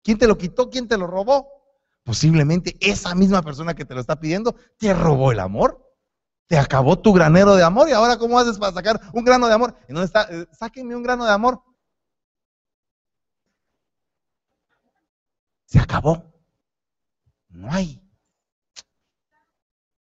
[0.04, 0.70] ¿Quién te lo quitó?
[0.70, 1.48] ¿Quién te lo robó?
[2.04, 5.86] Posiblemente esa misma persona que te lo está pidiendo te robó el amor.
[6.48, 9.54] Te acabó tu granero de amor y ahora ¿cómo haces para sacar un grano de
[9.54, 9.76] amor?
[9.88, 10.24] ¿En dónde está?
[10.32, 11.62] Eh, sáquenme un grano de amor.
[15.66, 16.34] Se acabó.
[17.50, 18.02] No hay.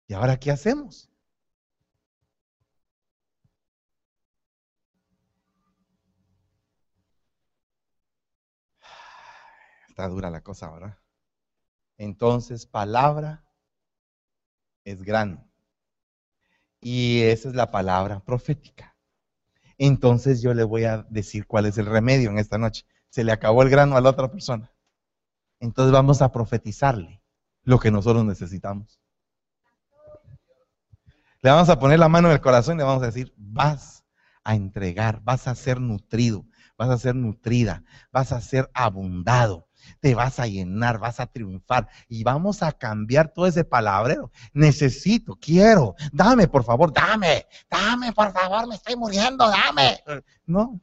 [0.10, 1.08] ¿Y ahora qué hacemos?
[9.90, 10.98] Está dura la cosa, ¿verdad?
[11.98, 13.46] Entonces, palabra
[14.84, 15.48] es grano.
[16.82, 18.96] Y esa es la palabra profética.
[19.78, 22.86] Entonces yo le voy a decir cuál es el remedio en esta noche.
[23.10, 24.74] Se le acabó el grano a la otra persona.
[25.60, 27.22] Entonces vamos a profetizarle
[27.64, 29.00] lo que nosotros necesitamos.
[31.42, 34.04] Le vamos a poner la mano en el corazón y le vamos a decir, vas
[34.44, 36.46] a entregar, vas a ser nutrido,
[36.78, 39.70] vas a ser nutrida, vas a ser abundado
[40.00, 44.32] te vas a llenar, vas a triunfar y vamos a cambiar todo ese palabrero.
[44.54, 50.00] Necesito, quiero, dame, por favor, dame, dame, por favor, me estoy muriendo, dame.
[50.46, 50.80] No,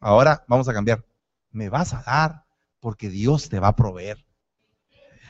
[0.00, 1.04] ahora vamos a cambiar.
[1.50, 2.44] Me vas a dar
[2.80, 4.25] porque Dios te va a proveer.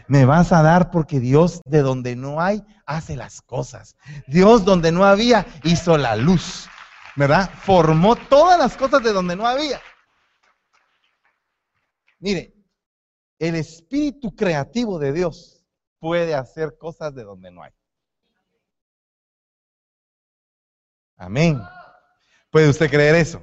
[0.08, 3.96] Me vas a dar porque Dios de donde no hay hace las cosas.
[4.26, 6.68] Dios donde no había hizo la luz.
[7.16, 7.50] ¿Verdad?
[7.62, 9.80] Formó todas las cosas de donde no había.
[12.18, 12.54] Mire,
[13.38, 15.64] el espíritu creativo de Dios
[15.98, 17.72] puede hacer cosas de donde no hay.
[21.16, 21.60] Amén.
[22.50, 23.42] ¿Puede usted creer eso?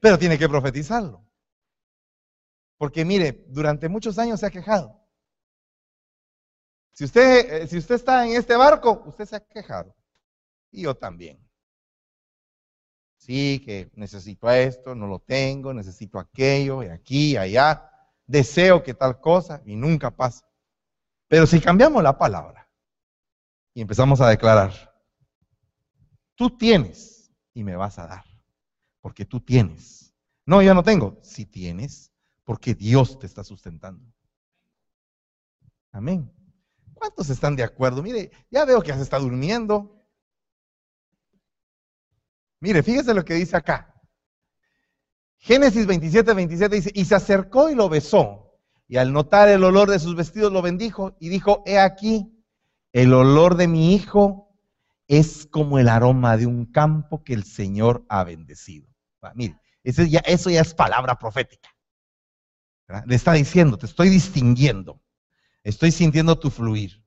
[0.00, 1.24] Pero tiene que profetizarlo.
[2.76, 5.05] Porque mire, durante muchos años se ha quejado.
[6.96, 9.94] Si usted, eh, si usted está en este barco, usted se ha quejado.
[10.70, 11.38] Y yo también.
[13.18, 17.90] Sí, que necesito esto, no lo tengo, necesito aquello, y aquí, allá
[18.26, 20.48] deseo que tal cosa y nunca pasa.
[21.28, 22.66] Pero si cambiamos la palabra
[23.74, 24.72] y empezamos a declarar,
[26.34, 28.24] tú tienes y me vas a dar,
[29.02, 30.14] porque tú tienes.
[30.46, 31.18] No, yo no tengo.
[31.22, 32.10] Si tienes,
[32.42, 34.10] porque Dios te está sustentando.
[35.92, 36.32] Amén.
[36.96, 38.02] ¿Cuántos están de acuerdo?
[38.02, 40.02] Mire, ya veo que se está durmiendo.
[42.58, 43.94] Mire, fíjese lo que dice acá.
[45.36, 49.90] Génesis 27, 27 dice, y se acercó y lo besó, y al notar el olor
[49.90, 52.32] de sus vestidos lo bendijo y dijo, he aquí,
[52.92, 54.56] el olor de mi hijo
[55.06, 58.88] es como el aroma de un campo que el Señor ha bendecido.
[59.34, 61.68] mire, eso ya, eso ya es palabra profética.
[63.04, 65.02] Le está diciendo, te estoy distinguiendo,
[65.68, 67.04] estoy sintiendo tu fluir.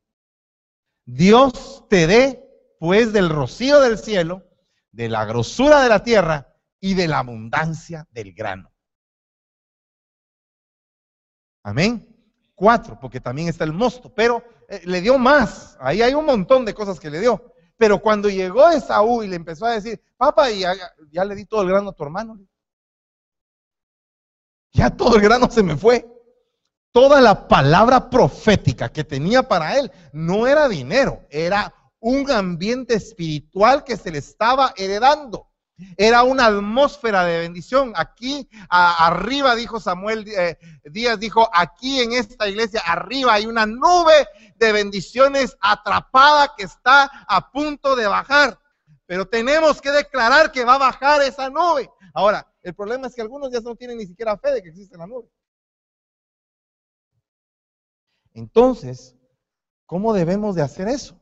[1.05, 2.43] Dios te dé,
[2.79, 4.43] pues, del rocío del cielo,
[4.91, 6.49] de la grosura de la tierra,
[6.79, 8.71] y de la abundancia del grano.
[11.63, 12.05] Amén.
[12.55, 15.77] Cuatro, porque también está el mosto, pero eh, le dio más.
[15.79, 17.53] Ahí hay un montón de cosas que le dio.
[17.77, 20.73] Pero cuando llegó Esaú y le empezó a decir, papá, ya,
[21.11, 22.39] ya le di todo el grano a tu hermano.
[24.71, 26.05] Ya todo el grano se me fue.
[26.91, 33.83] Toda la palabra profética que tenía para él no era dinero, era un ambiente espiritual
[33.83, 35.49] que se le estaba heredando.
[35.97, 37.93] Era una atmósfera de bendición.
[37.95, 44.27] Aquí arriba, dijo Samuel eh, Díaz, dijo, aquí en esta iglesia, arriba hay una nube
[44.55, 48.59] de bendiciones atrapada que está a punto de bajar.
[49.05, 51.89] Pero tenemos que declarar que va a bajar esa nube.
[52.13, 54.97] Ahora, el problema es que algunos ya no tienen ni siquiera fe de que existe
[54.97, 55.29] la nube.
[58.33, 59.15] Entonces,
[59.85, 61.19] ¿cómo debemos de hacer eso?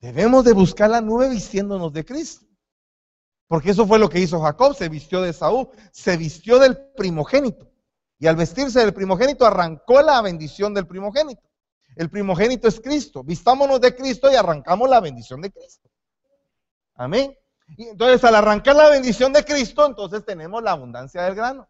[0.00, 2.46] Debemos de buscar la nube vistiéndonos de Cristo.
[3.46, 7.70] Porque eso fue lo que hizo Jacob, se vistió de Saúl, se vistió del primogénito.
[8.18, 11.42] Y al vestirse del primogénito arrancó la bendición del primogénito.
[11.96, 13.24] El primogénito es Cristo.
[13.24, 15.88] Vistámonos de Cristo y arrancamos la bendición de Cristo.
[16.94, 17.36] Amén.
[17.76, 21.68] Y entonces al arrancar la bendición de Cristo, entonces tenemos la abundancia del grano.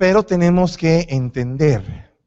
[0.00, 2.18] Pero tenemos que entender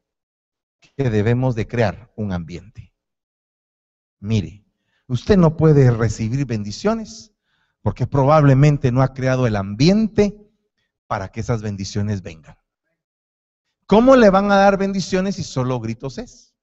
[0.96, 2.94] que debemos de crear un ambiente.
[4.22, 4.64] Mire,
[5.08, 7.34] Usted no puede recibir bendiciones
[7.82, 10.52] porque probablemente no ha creado el ambiente
[11.08, 12.58] para que esas bendiciones vengan.
[13.86, 16.56] ¿Cómo le van a dar bendiciones si solo gritos es?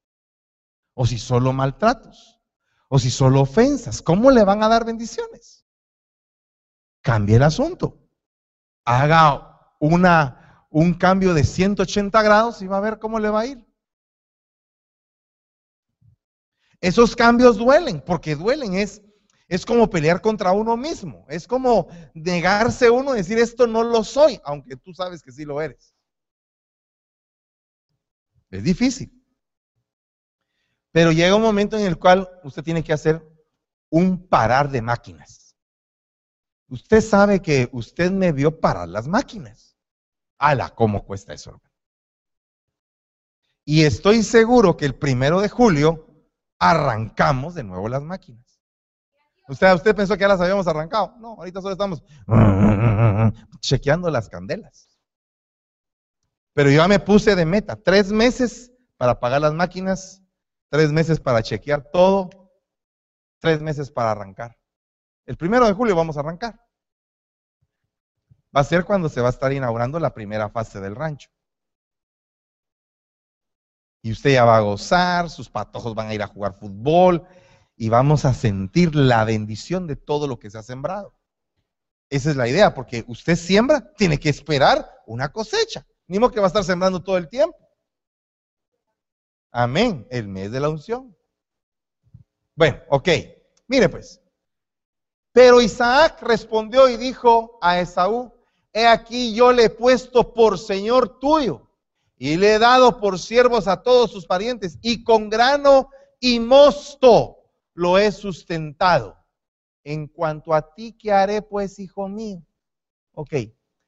[0.95, 2.41] O si solo maltratos?
[2.89, 4.01] O si solo ofensas?
[4.03, 5.67] ¿Cómo le van a dar bendiciones?
[7.03, 8.09] Cambie el asunto.
[8.85, 10.40] Haga una,
[10.71, 13.67] un cambio de 180 grados y va a ver cómo le va a ir.
[16.81, 19.03] Esos cambios duelen, porque duelen, es,
[19.49, 24.41] es como pelear contra uno mismo, es como negarse uno decir esto no lo soy,
[24.45, 25.95] aunque tú sabes que sí lo eres.
[28.51, 29.13] Es difícil.
[30.93, 33.23] Pero llega un momento en el cual usted tiene que hacer
[33.91, 35.57] un parar de máquinas.
[36.69, 39.70] Usted sabe que usted me vio parar las máquinas.
[40.41, 40.71] ¡Hala!
[40.71, 41.61] ¿Cómo cuesta eso?
[43.67, 46.07] Y estoy seguro que el primero de julio
[46.59, 48.59] arrancamos de nuevo las máquinas.
[49.49, 51.15] ¿Usted, usted pensó que ya las habíamos arrancado?
[51.19, 52.03] No, ahorita solo estamos
[53.61, 54.89] chequeando las candelas.
[56.55, 60.23] Pero yo ya me puse de meta, tres meses para pagar las máquinas,
[60.71, 62.31] tres meses para chequear todo,
[63.41, 64.57] tres meses para arrancar.
[65.27, 66.59] El primero de julio vamos a arrancar.
[68.55, 71.31] Va a ser cuando se va a estar inaugurando la primera fase del rancho.
[74.03, 77.27] Y usted ya va a gozar, sus patojos van a ir a jugar fútbol
[77.77, 81.15] y vamos a sentir la bendición de todo lo que se ha sembrado.
[82.09, 85.87] Esa es la idea, porque usted siembra, tiene que esperar una cosecha.
[86.09, 87.57] Modo que va a estar sembrando todo el tiempo.
[89.53, 91.17] Amén, el mes de la unción.
[92.57, 93.09] Bueno, ok,
[93.69, 94.21] mire pues.
[95.33, 98.40] Pero Isaac respondió y dijo a Esaú,
[98.73, 101.71] he aquí yo le he puesto por Señor tuyo
[102.17, 105.89] y le he dado por siervos a todos sus parientes y con grano
[106.21, 107.39] y mosto
[107.75, 109.17] lo he sustentado.
[109.83, 112.43] En cuanto a ti, ¿qué haré pues, hijo mío?
[113.13, 113.35] Ok,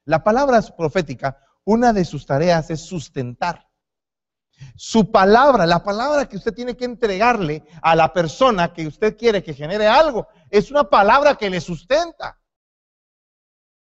[0.07, 3.69] la palabra profética, una de sus tareas es sustentar.
[4.77, 9.43] Su palabra, la palabra que usted tiene que entregarle a la persona que usted quiere
[9.43, 12.39] que genere algo, es una palabra que le sustenta,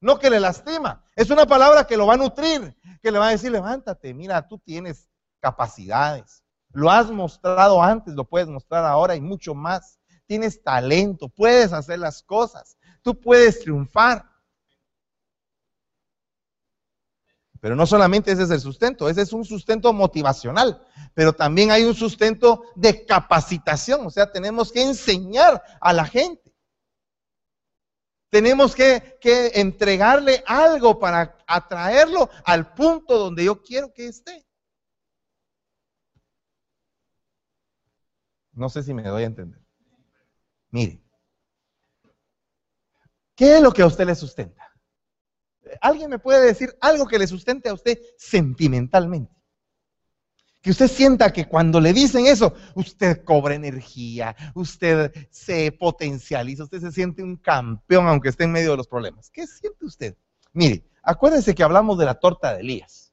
[0.00, 1.04] no que le lastima.
[1.14, 4.46] Es una palabra que lo va a nutrir, que le va a decir, levántate, mira,
[4.46, 5.08] tú tienes
[5.40, 6.42] capacidades.
[6.72, 9.98] Lo has mostrado antes, lo puedes mostrar ahora y mucho más.
[10.26, 14.24] Tienes talento, puedes hacer las cosas, tú puedes triunfar.
[17.60, 20.82] Pero no solamente ese es el sustento, ese es un sustento motivacional,
[21.12, 26.39] pero también hay un sustento de capacitación, o sea, tenemos que enseñar a la gente.
[28.30, 34.46] Tenemos que, que entregarle algo para atraerlo al punto donde yo quiero que esté.
[38.52, 39.60] No sé si me doy a entender.
[40.70, 41.02] Mire,
[43.34, 44.70] ¿qué es lo que a usted le sustenta?
[45.80, 49.39] ¿Alguien me puede decir algo que le sustente a usted sentimentalmente?
[50.60, 56.80] Que usted sienta que cuando le dicen eso, usted cobra energía, usted se potencializa, usted
[56.80, 59.30] se siente un campeón aunque esté en medio de los problemas.
[59.30, 60.16] ¿Qué siente usted?
[60.52, 63.12] Mire, acuérdense que hablamos de la torta de Elías.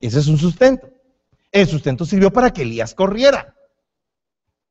[0.00, 0.88] Ese es un sustento.
[1.52, 3.54] El sustento sirvió para que Elías corriera.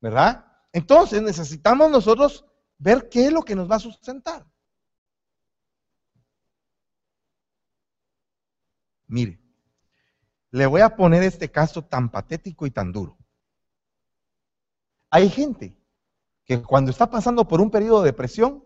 [0.02, 0.46] ¿Verdad?
[0.74, 2.46] Entonces necesitamos nosotros
[2.80, 4.46] ver qué es lo que nos va a sustentar.
[9.08, 9.40] Mire,
[10.52, 13.18] le voy a poner este caso tan patético y tan duro.
[15.10, 15.78] Hay gente
[16.46, 18.64] que cuando está pasando por un periodo de depresión,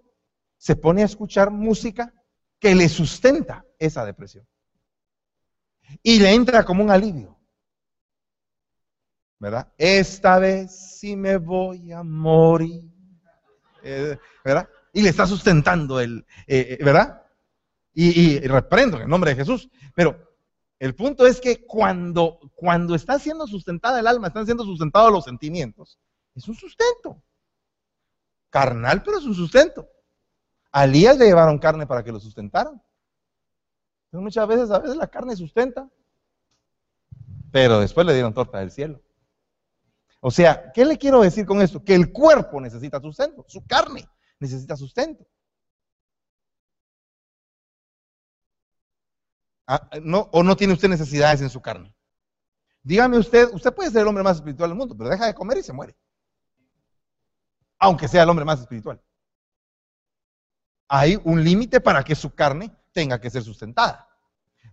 [0.57, 2.13] se pone a escuchar música
[2.59, 4.47] que le sustenta esa depresión.
[6.01, 7.38] Y le entra como un alivio.
[9.39, 9.73] ¿Verdad?
[9.77, 12.81] Esta vez sí me voy a morir.
[13.84, 14.69] Eh, ¿Verdad?
[14.93, 17.21] Y le está sustentando el, eh, eh, ¿verdad?
[17.93, 19.69] Y, reprendo en el nombre de Jesús.
[19.93, 20.32] Pero
[20.84, 25.23] el punto es que cuando, cuando está siendo sustentada el alma, están siendo sustentados los
[25.23, 25.97] sentimientos,
[26.36, 27.23] es un sustento.
[28.49, 29.88] Carnal, pero es un sustento.
[30.73, 32.84] A le llevaron carne para que lo sustentaran.
[34.07, 35.89] Entonces muchas veces, a veces la carne sustenta,
[37.49, 39.01] pero después le dieron torta del cielo.
[40.19, 41.81] O sea, ¿qué le quiero decir con esto?
[41.81, 44.05] Que el cuerpo necesita sustento, su carne
[44.38, 45.25] necesita sustento.
[49.66, 51.95] Ah, no, ¿O no tiene usted necesidades en su carne?
[52.84, 55.57] Dígame usted, usted puede ser el hombre más espiritual del mundo, pero deja de comer
[55.57, 55.95] y se muere.
[57.80, 59.01] Aunque sea el hombre más espiritual.
[60.89, 64.07] Hay un límite para que su carne tenga que ser sustentada.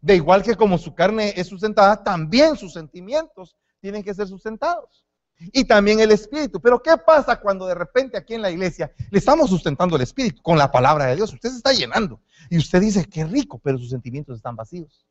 [0.00, 5.06] De igual que como su carne es sustentada, también sus sentimientos tienen que ser sustentados.
[5.52, 6.60] Y también el espíritu.
[6.60, 10.42] Pero ¿qué pasa cuando de repente aquí en la iglesia le estamos sustentando el espíritu
[10.42, 11.32] con la palabra de Dios?
[11.32, 12.20] Usted se está llenando.
[12.50, 15.06] Y usted dice, qué rico, pero sus sentimientos están vacíos.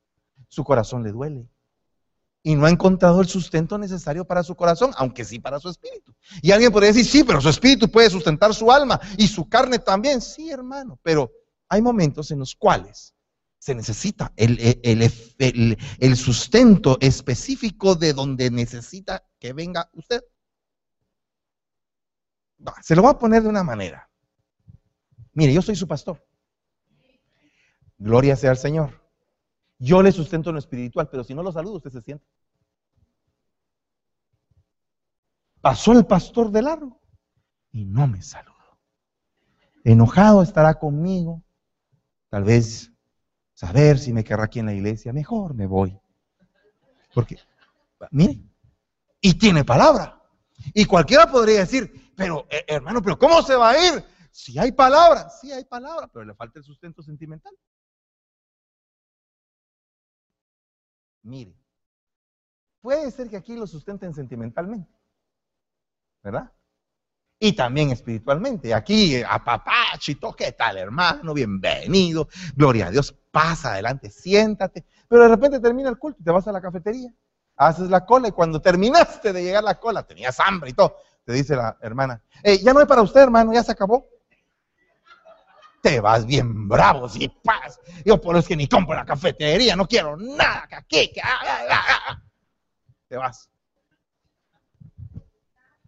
[0.47, 1.47] Su corazón le duele.
[2.41, 6.13] Y no ha encontrado el sustento necesario para su corazón, aunque sí para su espíritu.
[6.41, 9.79] Y alguien podría decir, sí, pero su espíritu puede sustentar su alma y su carne
[9.79, 10.21] también.
[10.21, 11.31] Sí, hermano, pero
[11.67, 13.13] hay momentos en los cuales
[13.59, 14.79] se necesita el,
[15.99, 20.23] el, sustento específico de donde necesita que venga usted.
[22.81, 24.09] Se lo voy a poner de una manera.
[25.33, 26.25] Mire, yo soy su pastor.
[27.97, 29.01] Gloria sea al Señor.
[29.77, 32.25] Yo le sustento en lo espiritual, pero si no lo saludo, usted se siente.
[35.61, 37.01] Pasó el pastor de largo
[37.71, 38.55] y no me saludó.
[39.83, 41.43] Enojado estará conmigo.
[42.29, 42.91] Tal vez
[43.53, 45.13] saber si me querrá aquí en la iglesia.
[45.13, 45.99] Mejor me voy.
[47.13, 47.37] Porque,
[48.11, 48.48] mire,
[49.21, 50.21] y tiene palabra.
[50.73, 54.03] Y cualquiera podría decir, pero eh, hermano, pero ¿cómo se va a ir?
[54.31, 57.53] Si hay palabra, sí hay palabra, pero le falta el sustento sentimental.
[61.23, 61.55] Mire,
[62.81, 64.91] puede ser que aquí lo sustenten sentimentalmente,
[66.23, 66.51] ¿verdad?
[67.41, 68.73] Y también espiritualmente.
[68.73, 71.33] Aquí, a papá, chito, ¿qué tal, hermano?
[71.33, 72.27] Bienvenido.
[72.55, 73.15] Gloria a Dios.
[73.31, 74.85] Pasa adelante, siéntate.
[75.07, 77.13] Pero de repente termina el culto y te vas a la cafetería.
[77.59, 80.95] Haces la cola y cuando terminaste de llegar a la cola, tenías hambre y todo,
[81.25, 82.23] te dice la hermana,
[82.63, 84.07] ya no hay para usted, hermano, ya se acabó.
[85.81, 87.77] te vas bien bravo, si paz.
[88.05, 91.39] Yo por eso es que ni compro la cafetería, no quiero nada que aquí, ah,
[91.69, 92.23] ah, ah,
[93.09, 93.49] te vas.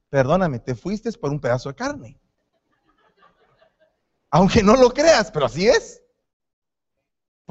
[0.09, 2.19] Perdóname, te fuiste por un pedazo de carne.
[4.30, 6.01] Aunque no lo creas, pero así es.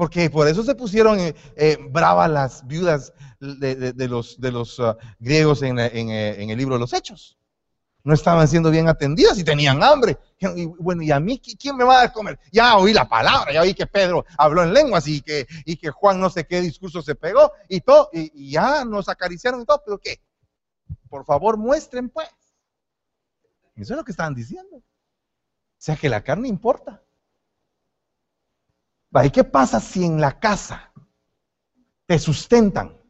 [0.01, 4.81] Porque por eso se pusieron eh, eh, bravas las viudas de, los, los
[5.19, 7.37] griegos en, en el libro de los Hechos
[8.03, 10.17] no estaban siendo bien atendidas y tenían hambre.
[10.39, 12.39] Y bueno, ¿y a mí quién me va a dar comer?
[12.51, 15.91] Ya oí la palabra, ya oí que Pedro habló en lenguas y que, y que
[15.91, 19.83] Juan no sé qué discurso se pegó y todo, y, ya nos acariciaron y todo,
[19.85, 20.19] pero ¿qué?
[21.11, 22.27] Por favor, muestren pues.
[23.75, 24.77] Eso es lo que estaban diciendo.
[24.77, 24.83] O
[25.77, 27.03] sea que la carne importa.
[29.23, 30.91] ¿Y qué pasa si en la casa
[32.05, 33.01] te sustentan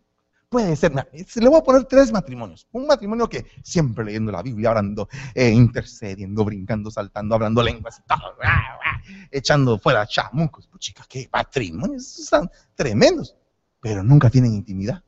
[0.51, 2.67] Puede ser, le voy a poner tres matrimonios.
[2.73, 8.03] Un matrimonio que siempre leyendo la Biblia, hablando, eh, intercediendo, brincando, saltando, hablando lenguas,
[9.31, 10.67] echando fuera chamucos.
[10.67, 13.33] Pues chica, qué matrimonios, están tremendos,
[13.79, 15.01] pero nunca tienen intimidad.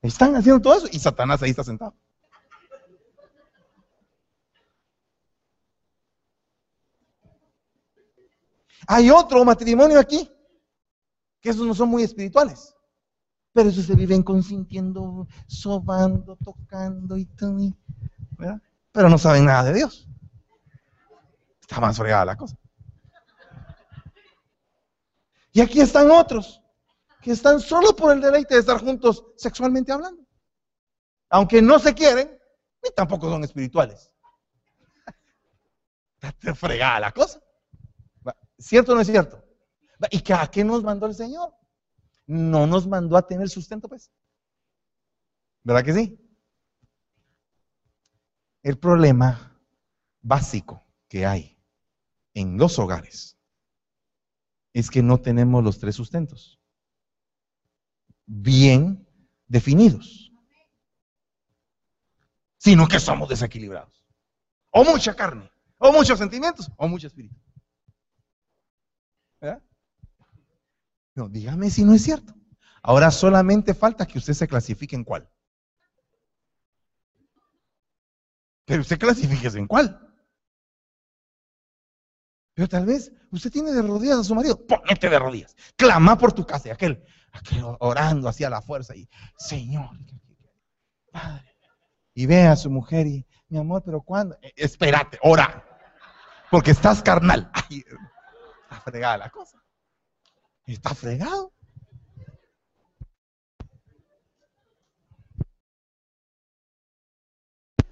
[0.00, 1.94] Están haciendo todo eso y Satanás ahí está sentado.
[8.90, 10.32] Hay otro matrimonio aquí
[11.42, 12.74] que esos no son muy espirituales.
[13.52, 17.58] Pero esos se viven consintiendo, sobando, tocando y todo.
[18.30, 18.62] ¿verdad?
[18.90, 20.08] Pero no saben nada de Dios.
[21.60, 22.56] Está más fregada la cosa.
[25.52, 26.62] Y aquí están otros
[27.20, 30.22] que están solo por el deleite de estar juntos sexualmente hablando.
[31.28, 32.38] Aunque no se quieren,
[32.82, 34.10] ni tampoco son espirituales.
[36.22, 37.38] Está fregada la cosa.
[38.58, 39.44] ¿Cierto o no es cierto?
[40.10, 41.54] ¿Y a qué nos mandó el Señor?
[42.26, 44.10] No nos mandó a tener sustento, pues.
[45.62, 46.20] ¿Verdad que sí?
[48.62, 49.60] El problema
[50.20, 51.58] básico que hay
[52.34, 53.38] en los hogares
[54.72, 56.60] es que no tenemos los tres sustentos
[58.26, 59.08] bien
[59.46, 60.30] definidos,
[62.58, 64.04] sino que somos desequilibrados.
[64.70, 67.34] O mucha carne, o muchos sentimientos, o mucho espíritu.
[69.40, 69.62] ¿Verdad?
[71.18, 72.32] No, dígame si no es cierto.
[72.80, 75.28] Ahora solamente falta que usted se clasifique en cuál.
[78.64, 80.00] Pero usted clasifique en cuál.
[82.54, 84.64] Pero tal vez usted tiene de rodillas a su marido.
[84.64, 85.56] Ponete de rodillas.
[85.74, 86.68] Clama por tu casa.
[86.68, 88.94] Y aquel, aquel orando hacia la fuerza.
[88.94, 89.90] Y, Señor,
[91.10, 91.52] Padre.
[92.14, 94.38] Y ve a su mujer y, mi amor, pero ¿cuándo?
[94.40, 95.64] Eh, espérate, ora.
[96.48, 97.50] Porque estás carnal.
[97.52, 97.82] Ay,
[98.84, 99.57] fregada la cosa.
[100.68, 101.52] Está fregado.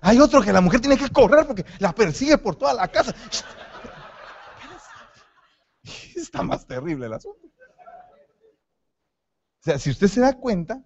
[0.02, 3.14] Hay otro que la mujer tiene que correr porque la persigue por toda la casa.
[6.14, 7.46] Está más terrible el asunto.
[7.46, 7.52] O
[9.62, 10.84] sea, si usted se da cuenta,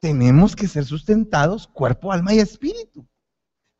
[0.00, 3.08] tenemos que ser sustentados cuerpo, alma y espíritu.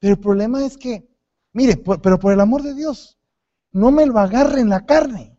[0.01, 1.09] Pero el problema es que,
[1.53, 3.17] mire, pero por el amor de Dios,
[3.71, 5.38] no me lo agarre en la carne.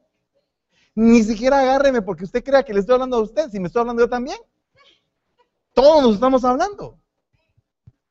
[1.00, 3.80] Ni siquiera agárreme porque usted crea que le estoy hablando a usted, si me estoy
[3.80, 4.38] hablando yo también.
[5.74, 7.00] Todos nos estamos hablando.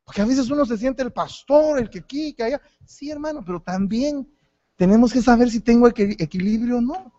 [0.07, 2.62] Porque a veces uno se siente el pastor, el que aquí, que allá.
[2.86, 4.26] Sí, hermano, pero también
[4.76, 7.12] tenemos que saber si tengo equilibrio o no.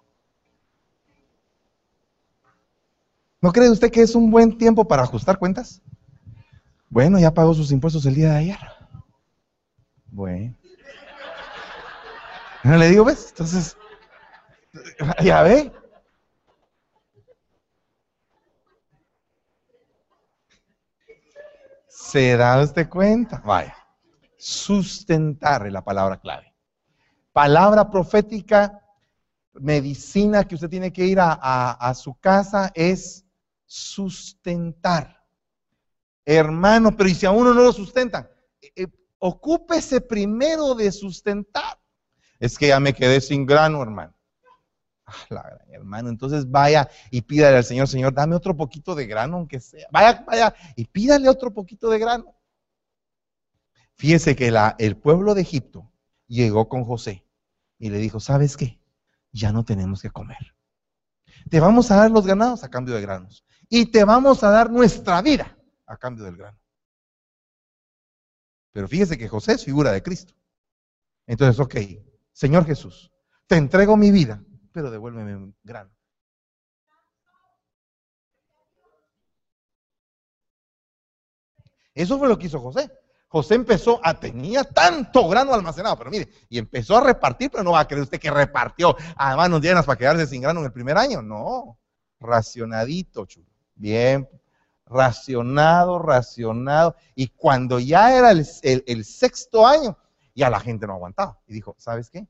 [3.39, 5.83] ¿No cree usted que es un buen tiempo para ajustar cuentas?
[6.89, 8.59] Bueno, ya pagó sus impuestos el día de ayer.
[10.07, 10.55] Bueno.
[12.63, 13.27] No le digo, ¿ves?
[13.29, 13.77] Entonces,
[15.23, 15.71] Ya ve.
[21.87, 23.41] ¿Se da usted cuenta?
[23.45, 23.75] Vaya.
[24.37, 26.53] Sustentar es la palabra clave.
[27.33, 28.81] Palabra profética,
[29.53, 33.25] medicina que usted tiene que ir a, su casa es
[33.65, 35.23] sustentar.
[36.25, 38.29] Hermano, pero ¿y si a uno no lo sustentan?
[38.61, 38.87] Eh, eh,
[39.19, 41.79] ocúpese primero de sustentar.
[42.39, 44.18] Es que ya me quedé sin grano, hermano.
[45.31, 49.59] Ah, hermano, entonces vaya y pídale al Señor, Señor, dame otro poquito de grano, aunque
[49.59, 49.87] sea.
[49.91, 52.35] Vaya, vaya y pídale otro poquito de grano.
[53.95, 55.91] Fíjese que la, el pueblo de Egipto
[56.27, 57.25] llegó con José
[57.77, 58.79] y le dijo, ¿sabes qué?
[59.31, 60.55] Ya no tenemos que comer.
[61.49, 63.45] Te vamos a dar los ganados a cambio de granos.
[63.69, 66.59] Y te vamos a dar nuestra vida a cambio del grano.
[68.71, 70.33] Pero fíjese que José es figura de Cristo.
[71.27, 71.75] Entonces, ok,
[72.31, 73.11] Señor Jesús,
[73.47, 75.91] te entrego mi vida pero devuélveme grano.
[81.93, 82.89] Eso fue lo que hizo José.
[83.27, 87.73] José empezó a, tenía tanto grano almacenado, pero mire, y empezó a repartir, pero no
[87.73, 90.71] va a creer usted que repartió a manos llenas para quedarse sin grano en el
[90.71, 91.21] primer año.
[91.21, 91.77] No,
[92.19, 93.45] racionadito, chulo.
[93.75, 94.27] Bien,
[94.85, 96.95] racionado, racionado.
[97.15, 99.97] Y cuando ya era el, el sexto año,
[100.33, 101.39] ya la gente no aguantaba.
[101.47, 102.27] Y dijo, ¿sabes qué?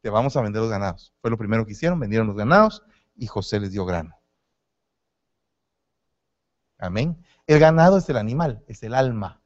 [0.00, 1.12] Te vamos a vender los ganados.
[1.20, 2.84] Fue lo primero que hicieron, vendieron los ganados
[3.16, 4.14] y José les dio grano.
[6.78, 7.24] Amén.
[7.46, 9.40] El ganado es el animal, es el alma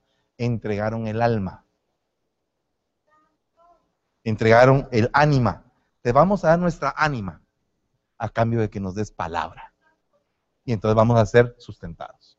[0.44, 1.64] entregaron el alma.
[4.24, 5.64] Entregaron el ánima.
[6.00, 7.42] Te vamos a dar nuestra ánima
[8.18, 9.74] a cambio de que nos des palabra.
[10.64, 12.38] Y entonces vamos a ser sustentados.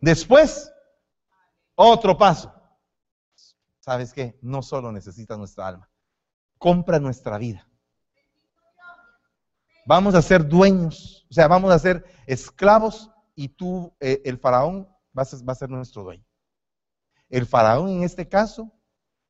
[0.00, 0.72] Después,
[1.74, 2.54] otro paso.
[3.80, 4.38] ¿Sabes qué?
[4.42, 5.90] No solo necesitas nuestra alma,
[6.62, 7.68] compra nuestra vida.
[9.84, 14.88] Vamos a ser dueños, o sea, vamos a ser esclavos y tú, eh, el faraón,
[15.12, 16.24] vas va a ser nuestro dueño.
[17.28, 18.72] El faraón en este caso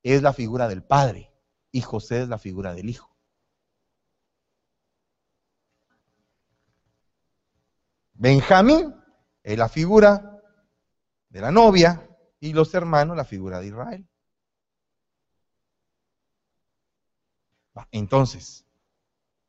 [0.02, 1.32] es la figura del padre
[1.70, 3.16] y José es la figura del hijo.
[8.12, 8.94] Benjamín
[9.42, 10.38] es la figura
[11.30, 12.06] de la novia
[12.40, 14.11] y los hermanos la figura de Israel.
[17.90, 18.64] Entonces,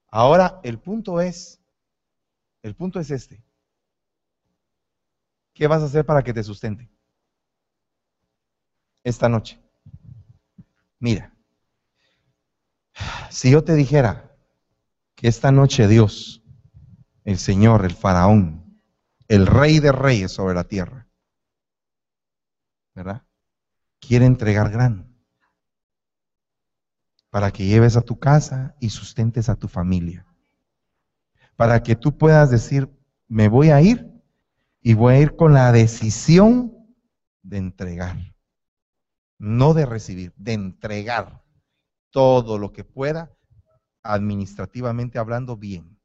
[0.07, 1.61] ahora el punto es,
[2.61, 3.43] el punto es este.
[5.53, 6.93] ¿Qué vas a hacer para que te sustente?
[9.03, 9.59] esta noche.
[10.99, 11.33] Mira,
[13.29, 14.35] si yo te dijera
[15.15, 16.41] que esta noche Dios,
[17.25, 18.81] el Señor, el faraón,
[19.27, 21.07] el rey de reyes sobre la tierra,
[22.95, 23.23] ¿verdad?
[23.99, 25.12] Quiere entregar grano
[27.33, 30.23] para que lleves a tu casa y sustentes a tu familia.
[31.55, 32.87] Para que tú puedas decir,
[33.27, 34.07] me voy a ir
[34.81, 36.71] y voy a ir con la decisión
[37.41, 38.17] de entregar
[39.39, 41.43] no de recibir, de entregar
[42.11, 43.35] todo lo que pueda,
[44.01, 45.99] administrativamente hablando, bien.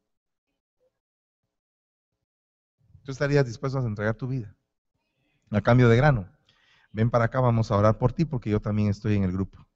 [3.05, 4.57] ¿Tú estarías dispuesto a entregar tu vida
[5.51, 6.29] a cambio de grano?
[6.91, 9.68] Ven para acá, vamos a orar por ti porque yo también estoy en el grupo.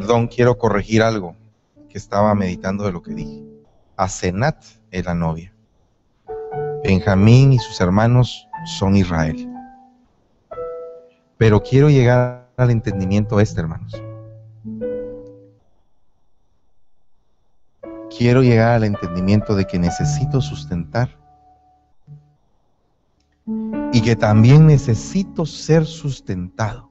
[0.00, 1.36] Perdón, quiero corregir algo
[1.90, 3.44] que estaba meditando de lo que dije.
[3.98, 5.52] Asenat es la novia.
[6.82, 9.46] Benjamín y sus hermanos son Israel.
[11.36, 14.02] Pero quiero llegar al entendimiento este, hermanos.
[18.16, 21.10] Quiero llegar al entendimiento de que necesito sustentar
[23.92, 26.89] y que también necesito ser sustentado.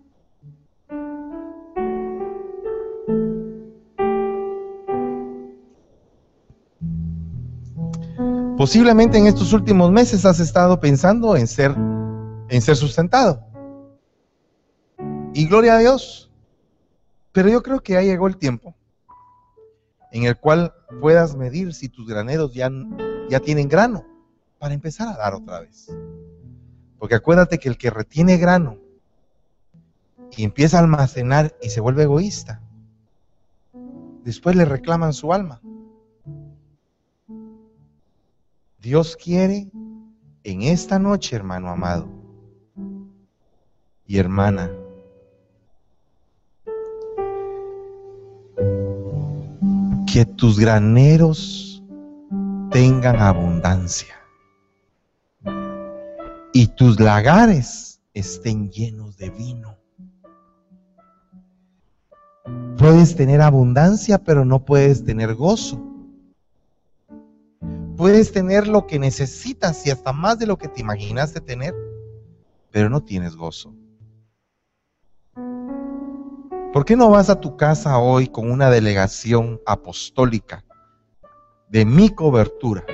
[8.59, 11.71] Posiblemente en estos últimos meses has estado pensando en ser,
[12.49, 13.41] en ser sustentado.
[15.33, 16.29] Y gloria a Dios.
[17.31, 18.75] Pero yo creo que ya llegó el tiempo
[20.11, 22.69] en el cual puedas medir si tus graneros ya,
[23.29, 24.03] ya tienen grano
[24.57, 25.87] para empezar a dar otra vez.
[26.97, 28.75] Porque acuérdate que el que retiene grano
[30.35, 32.61] y empieza a almacenar y se vuelve egoísta,
[34.25, 35.61] después le reclaman su alma.
[38.81, 39.69] Dios quiere
[40.43, 42.07] en esta noche, hermano amado
[44.05, 44.71] y hermana,
[50.11, 51.83] que tus graneros
[52.71, 54.15] tengan abundancia
[56.53, 59.77] y tus lagares estén llenos de vino.
[62.77, 65.88] Puedes tener abundancia, pero no puedes tener gozo
[67.99, 71.75] puedes tener lo que necesitas y hasta más de lo que te imaginaste tener,
[72.71, 73.75] pero no tienes gozo.
[76.71, 80.63] ¿Por qué no vas a tu casa hoy con una delegación apostólica
[81.67, 82.85] de mi cobertura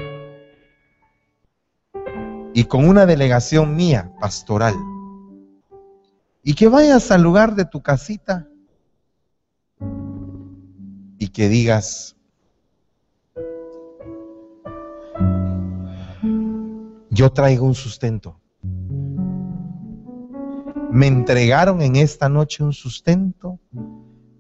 [2.55, 4.73] y con una delegación mía pastoral.
[6.41, 8.47] Y que vayas al lugar de tu casita
[11.19, 12.15] y que digas,
[17.15, 18.41] yo traigo un sustento.
[20.91, 23.57] Me entregaron en esta noche un sustento,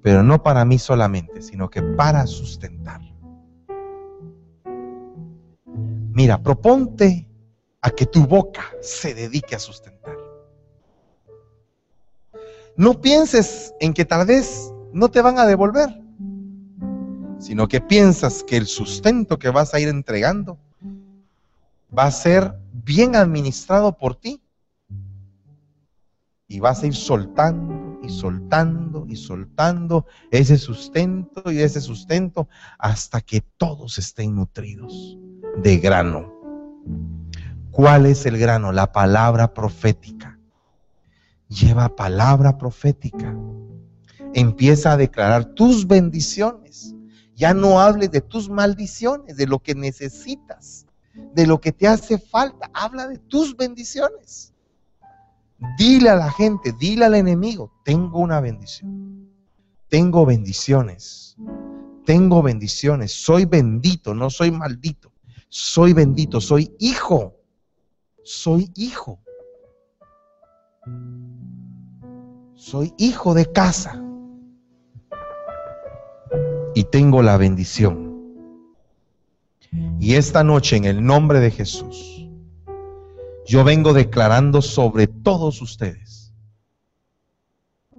[0.01, 2.99] pero no para mí solamente, sino que para sustentar.
[6.11, 7.29] Mira, proponte
[7.81, 10.17] a que tu boca se dedique a sustentar.
[12.75, 15.89] No pienses en que tal vez no te van a devolver,
[17.39, 20.57] sino que piensas que el sustento que vas a ir entregando
[21.97, 24.41] va a ser bien administrado por ti.
[26.47, 33.19] Y vas a ir soltando y soltando y soltando ese sustento y ese sustento hasta
[33.19, 35.17] que todos estén nutridos
[35.57, 36.31] de grano.
[37.71, 38.71] ¿Cuál es el grano?
[38.71, 40.39] La palabra profética.
[41.49, 43.35] Lleva palabra profética.
[44.33, 46.93] Empieza a declarar tus bendiciones.
[47.33, 50.84] Ya no hables de tus maldiciones, de lo que necesitas,
[51.33, 52.69] de lo que te hace falta.
[52.73, 54.53] Habla de tus bendiciones.
[55.77, 59.29] Dile a la gente, dile al enemigo, tengo una bendición.
[59.87, 61.35] Tengo bendiciones.
[62.05, 63.11] Tengo bendiciones.
[63.13, 65.11] Soy bendito, no soy maldito
[65.57, 67.33] soy bendito, soy hijo,
[68.23, 69.21] soy hijo.
[72.55, 74.03] Soy hijo de casa.
[76.73, 78.04] Y tengo la bendición.
[79.99, 82.27] Y esta noche, en el nombre de Jesús,
[83.45, 86.33] yo vengo declarando sobre todos ustedes,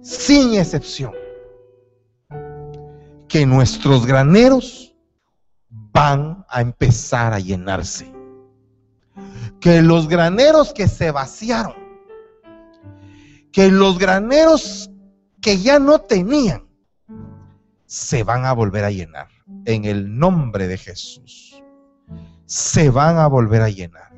[0.01, 1.13] sin excepción,
[3.27, 4.95] que nuestros graneros
[5.69, 8.11] van a empezar a llenarse.
[9.59, 11.75] Que los graneros que se vaciaron,
[13.51, 14.91] que los graneros
[15.41, 16.67] que ya no tenían,
[17.85, 19.29] se van a volver a llenar.
[19.65, 21.46] En el nombre de Jesús.
[22.47, 24.09] Se van a volver a llenar.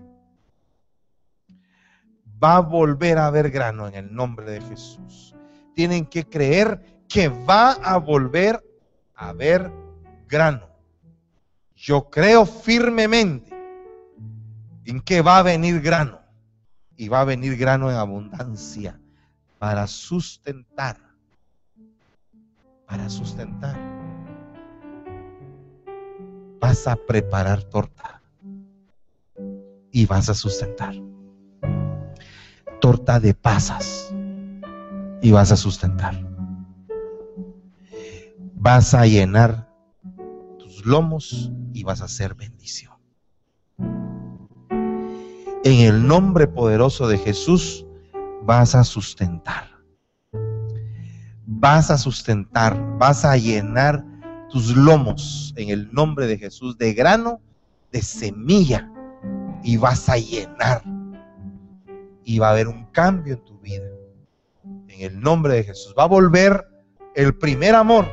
[2.42, 5.36] Va a volver a haber grano en el nombre de Jesús.
[5.74, 8.64] Tienen que creer que va a volver
[9.16, 9.72] a haber
[10.28, 10.70] grano.
[11.76, 13.52] Yo creo firmemente
[14.86, 16.22] en que va a venir grano
[16.96, 19.00] y va a venir grano en abundancia
[19.58, 20.98] para sustentar,
[22.86, 23.76] para sustentar.
[26.60, 28.19] Vas a preparar torta
[29.92, 30.96] y vas a sustentar.
[32.82, 34.14] Torta de pasas
[35.22, 36.16] y vas a sustentar.
[38.56, 39.70] Vas a llenar
[40.86, 42.94] lomos y vas a ser bendición.
[45.64, 47.86] En el nombre poderoso de Jesús
[48.44, 49.70] vas a sustentar.
[51.46, 54.06] Vas a sustentar, vas a llenar
[54.50, 57.42] tus lomos en el nombre de Jesús de grano,
[57.92, 58.89] de semilla
[59.64, 60.84] y vas a llenar.
[62.24, 63.88] Y va a haber un cambio en tu vida.
[64.64, 65.94] En el nombre de Jesús.
[65.98, 66.68] Va a volver
[67.16, 68.06] el primer amor.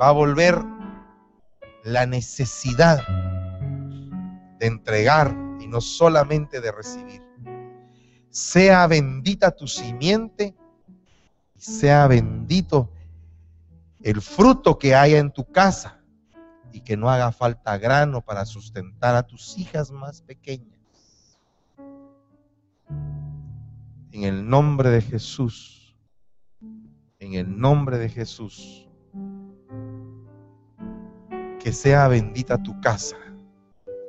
[0.00, 0.58] Va a volver
[1.84, 3.06] la necesidad
[4.58, 7.22] de entregar y no solamente de recibir.
[8.30, 10.54] Sea bendita tu simiente
[11.56, 12.92] y sea bendito
[14.02, 15.97] el fruto que haya en tu casa
[16.78, 20.78] y que no haga falta grano para sustentar a tus hijas más pequeñas.
[24.12, 25.96] En el nombre de Jesús,
[27.18, 28.88] en el nombre de Jesús
[31.58, 33.16] que sea bendita tu casa.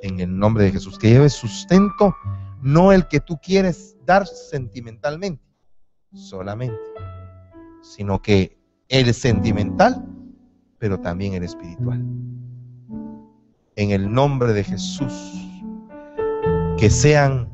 [0.02, 0.96] En el nombre de Jesús.
[0.96, 2.14] Que lleve sustento,
[2.62, 5.42] no el que tú quieres dar sentimentalmente,
[6.12, 6.78] solamente,
[7.82, 8.56] sino que
[8.88, 10.06] el sentimental,
[10.78, 12.02] pero también el espiritual.
[13.80, 15.10] En el nombre de Jesús.
[16.76, 17.50] Que sean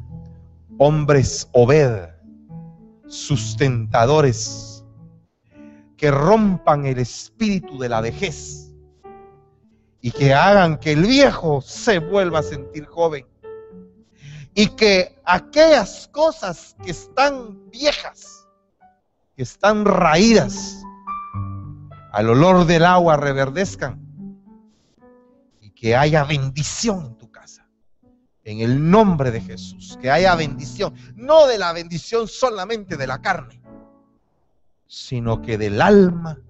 [0.76, 2.08] hombres obed,
[3.06, 4.84] sustentadores,
[5.96, 8.74] que rompan el espíritu de la vejez
[10.00, 13.24] y que hagan que el viejo se vuelva a sentir joven.
[14.52, 18.48] Y que aquellas cosas que están viejas,
[19.36, 20.82] que están raídas,
[22.10, 24.05] al olor del agua reverdezcan
[25.86, 27.70] que haya bendición en tu casa.
[28.42, 33.22] En el nombre de Jesús, que haya bendición, no de la bendición solamente de la
[33.22, 33.62] carne,
[34.88, 36.40] sino que del alma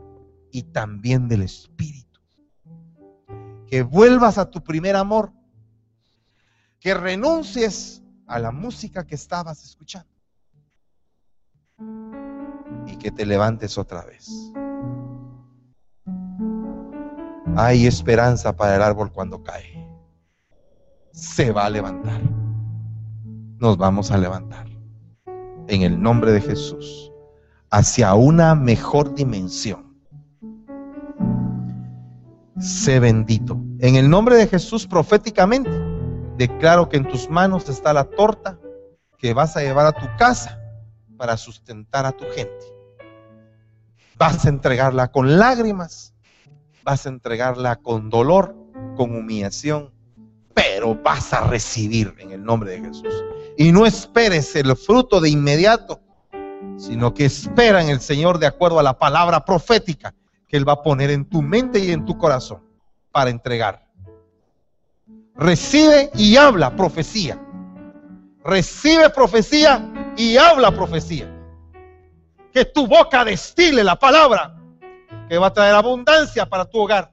[0.51, 2.18] y también del espíritu
[3.66, 5.34] que vuelvas a tu primer amor,
[6.80, 10.09] que renuncies a la música que estabas escuchando
[12.87, 14.30] y que te levantes otra vez.
[17.59, 19.88] Hay esperanza para el árbol cuando cae.
[21.12, 22.20] Se va a levantar.
[23.59, 24.66] Nos vamos a levantar.
[25.66, 27.11] En el nombre de Jesús.
[27.70, 29.96] Hacia una mejor dimensión.
[32.59, 33.59] Sé bendito.
[33.78, 35.70] En el nombre de Jesús proféticamente.
[36.36, 38.59] Declaro que en tus manos está la torta
[39.16, 40.61] que vas a llevar a tu casa
[41.16, 42.66] para sustentar a tu gente.
[44.18, 46.12] Vas a entregarla con lágrimas
[46.87, 48.55] vas a entregarla con dolor,
[48.97, 49.93] con humillación,
[50.55, 53.24] pero vas a recibir en el nombre de Jesús.
[53.59, 56.01] Y no esperes el fruto de inmediato,
[56.78, 60.14] sino que espera en el Señor de acuerdo a la palabra profética
[60.47, 62.62] que Él va a poner en tu mente y en tu corazón
[63.11, 63.84] para entregar.
[65.34, 67.37] Recibe y habla profecía.
[68.45, 71.28] Recibe profecía y habla profecía.
[72.53, 74.55] Que tu boca destile la palabra
[75.28, 77.12] que va a traer abundancia para tu hogar.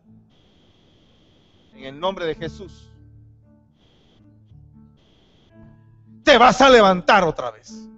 [1.73, 2.89] En el nombre de Jesús.
[6.23, 7.89] Te vas a levantar otra vez.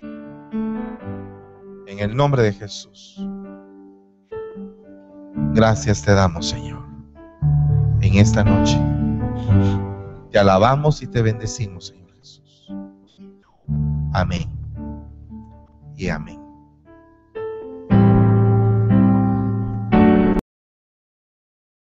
[0.00, 3.16] En el nombre de Jesús.
[5.52, 6.84] Gracias te damos, Señor,
[8.00, 8.78] en esta noche.
[10.30, 12.68] Te alabamos y te bendecimos, Señor Jesús.
[14.12, 14.48] Amén
[15.96, 16.37] y amén.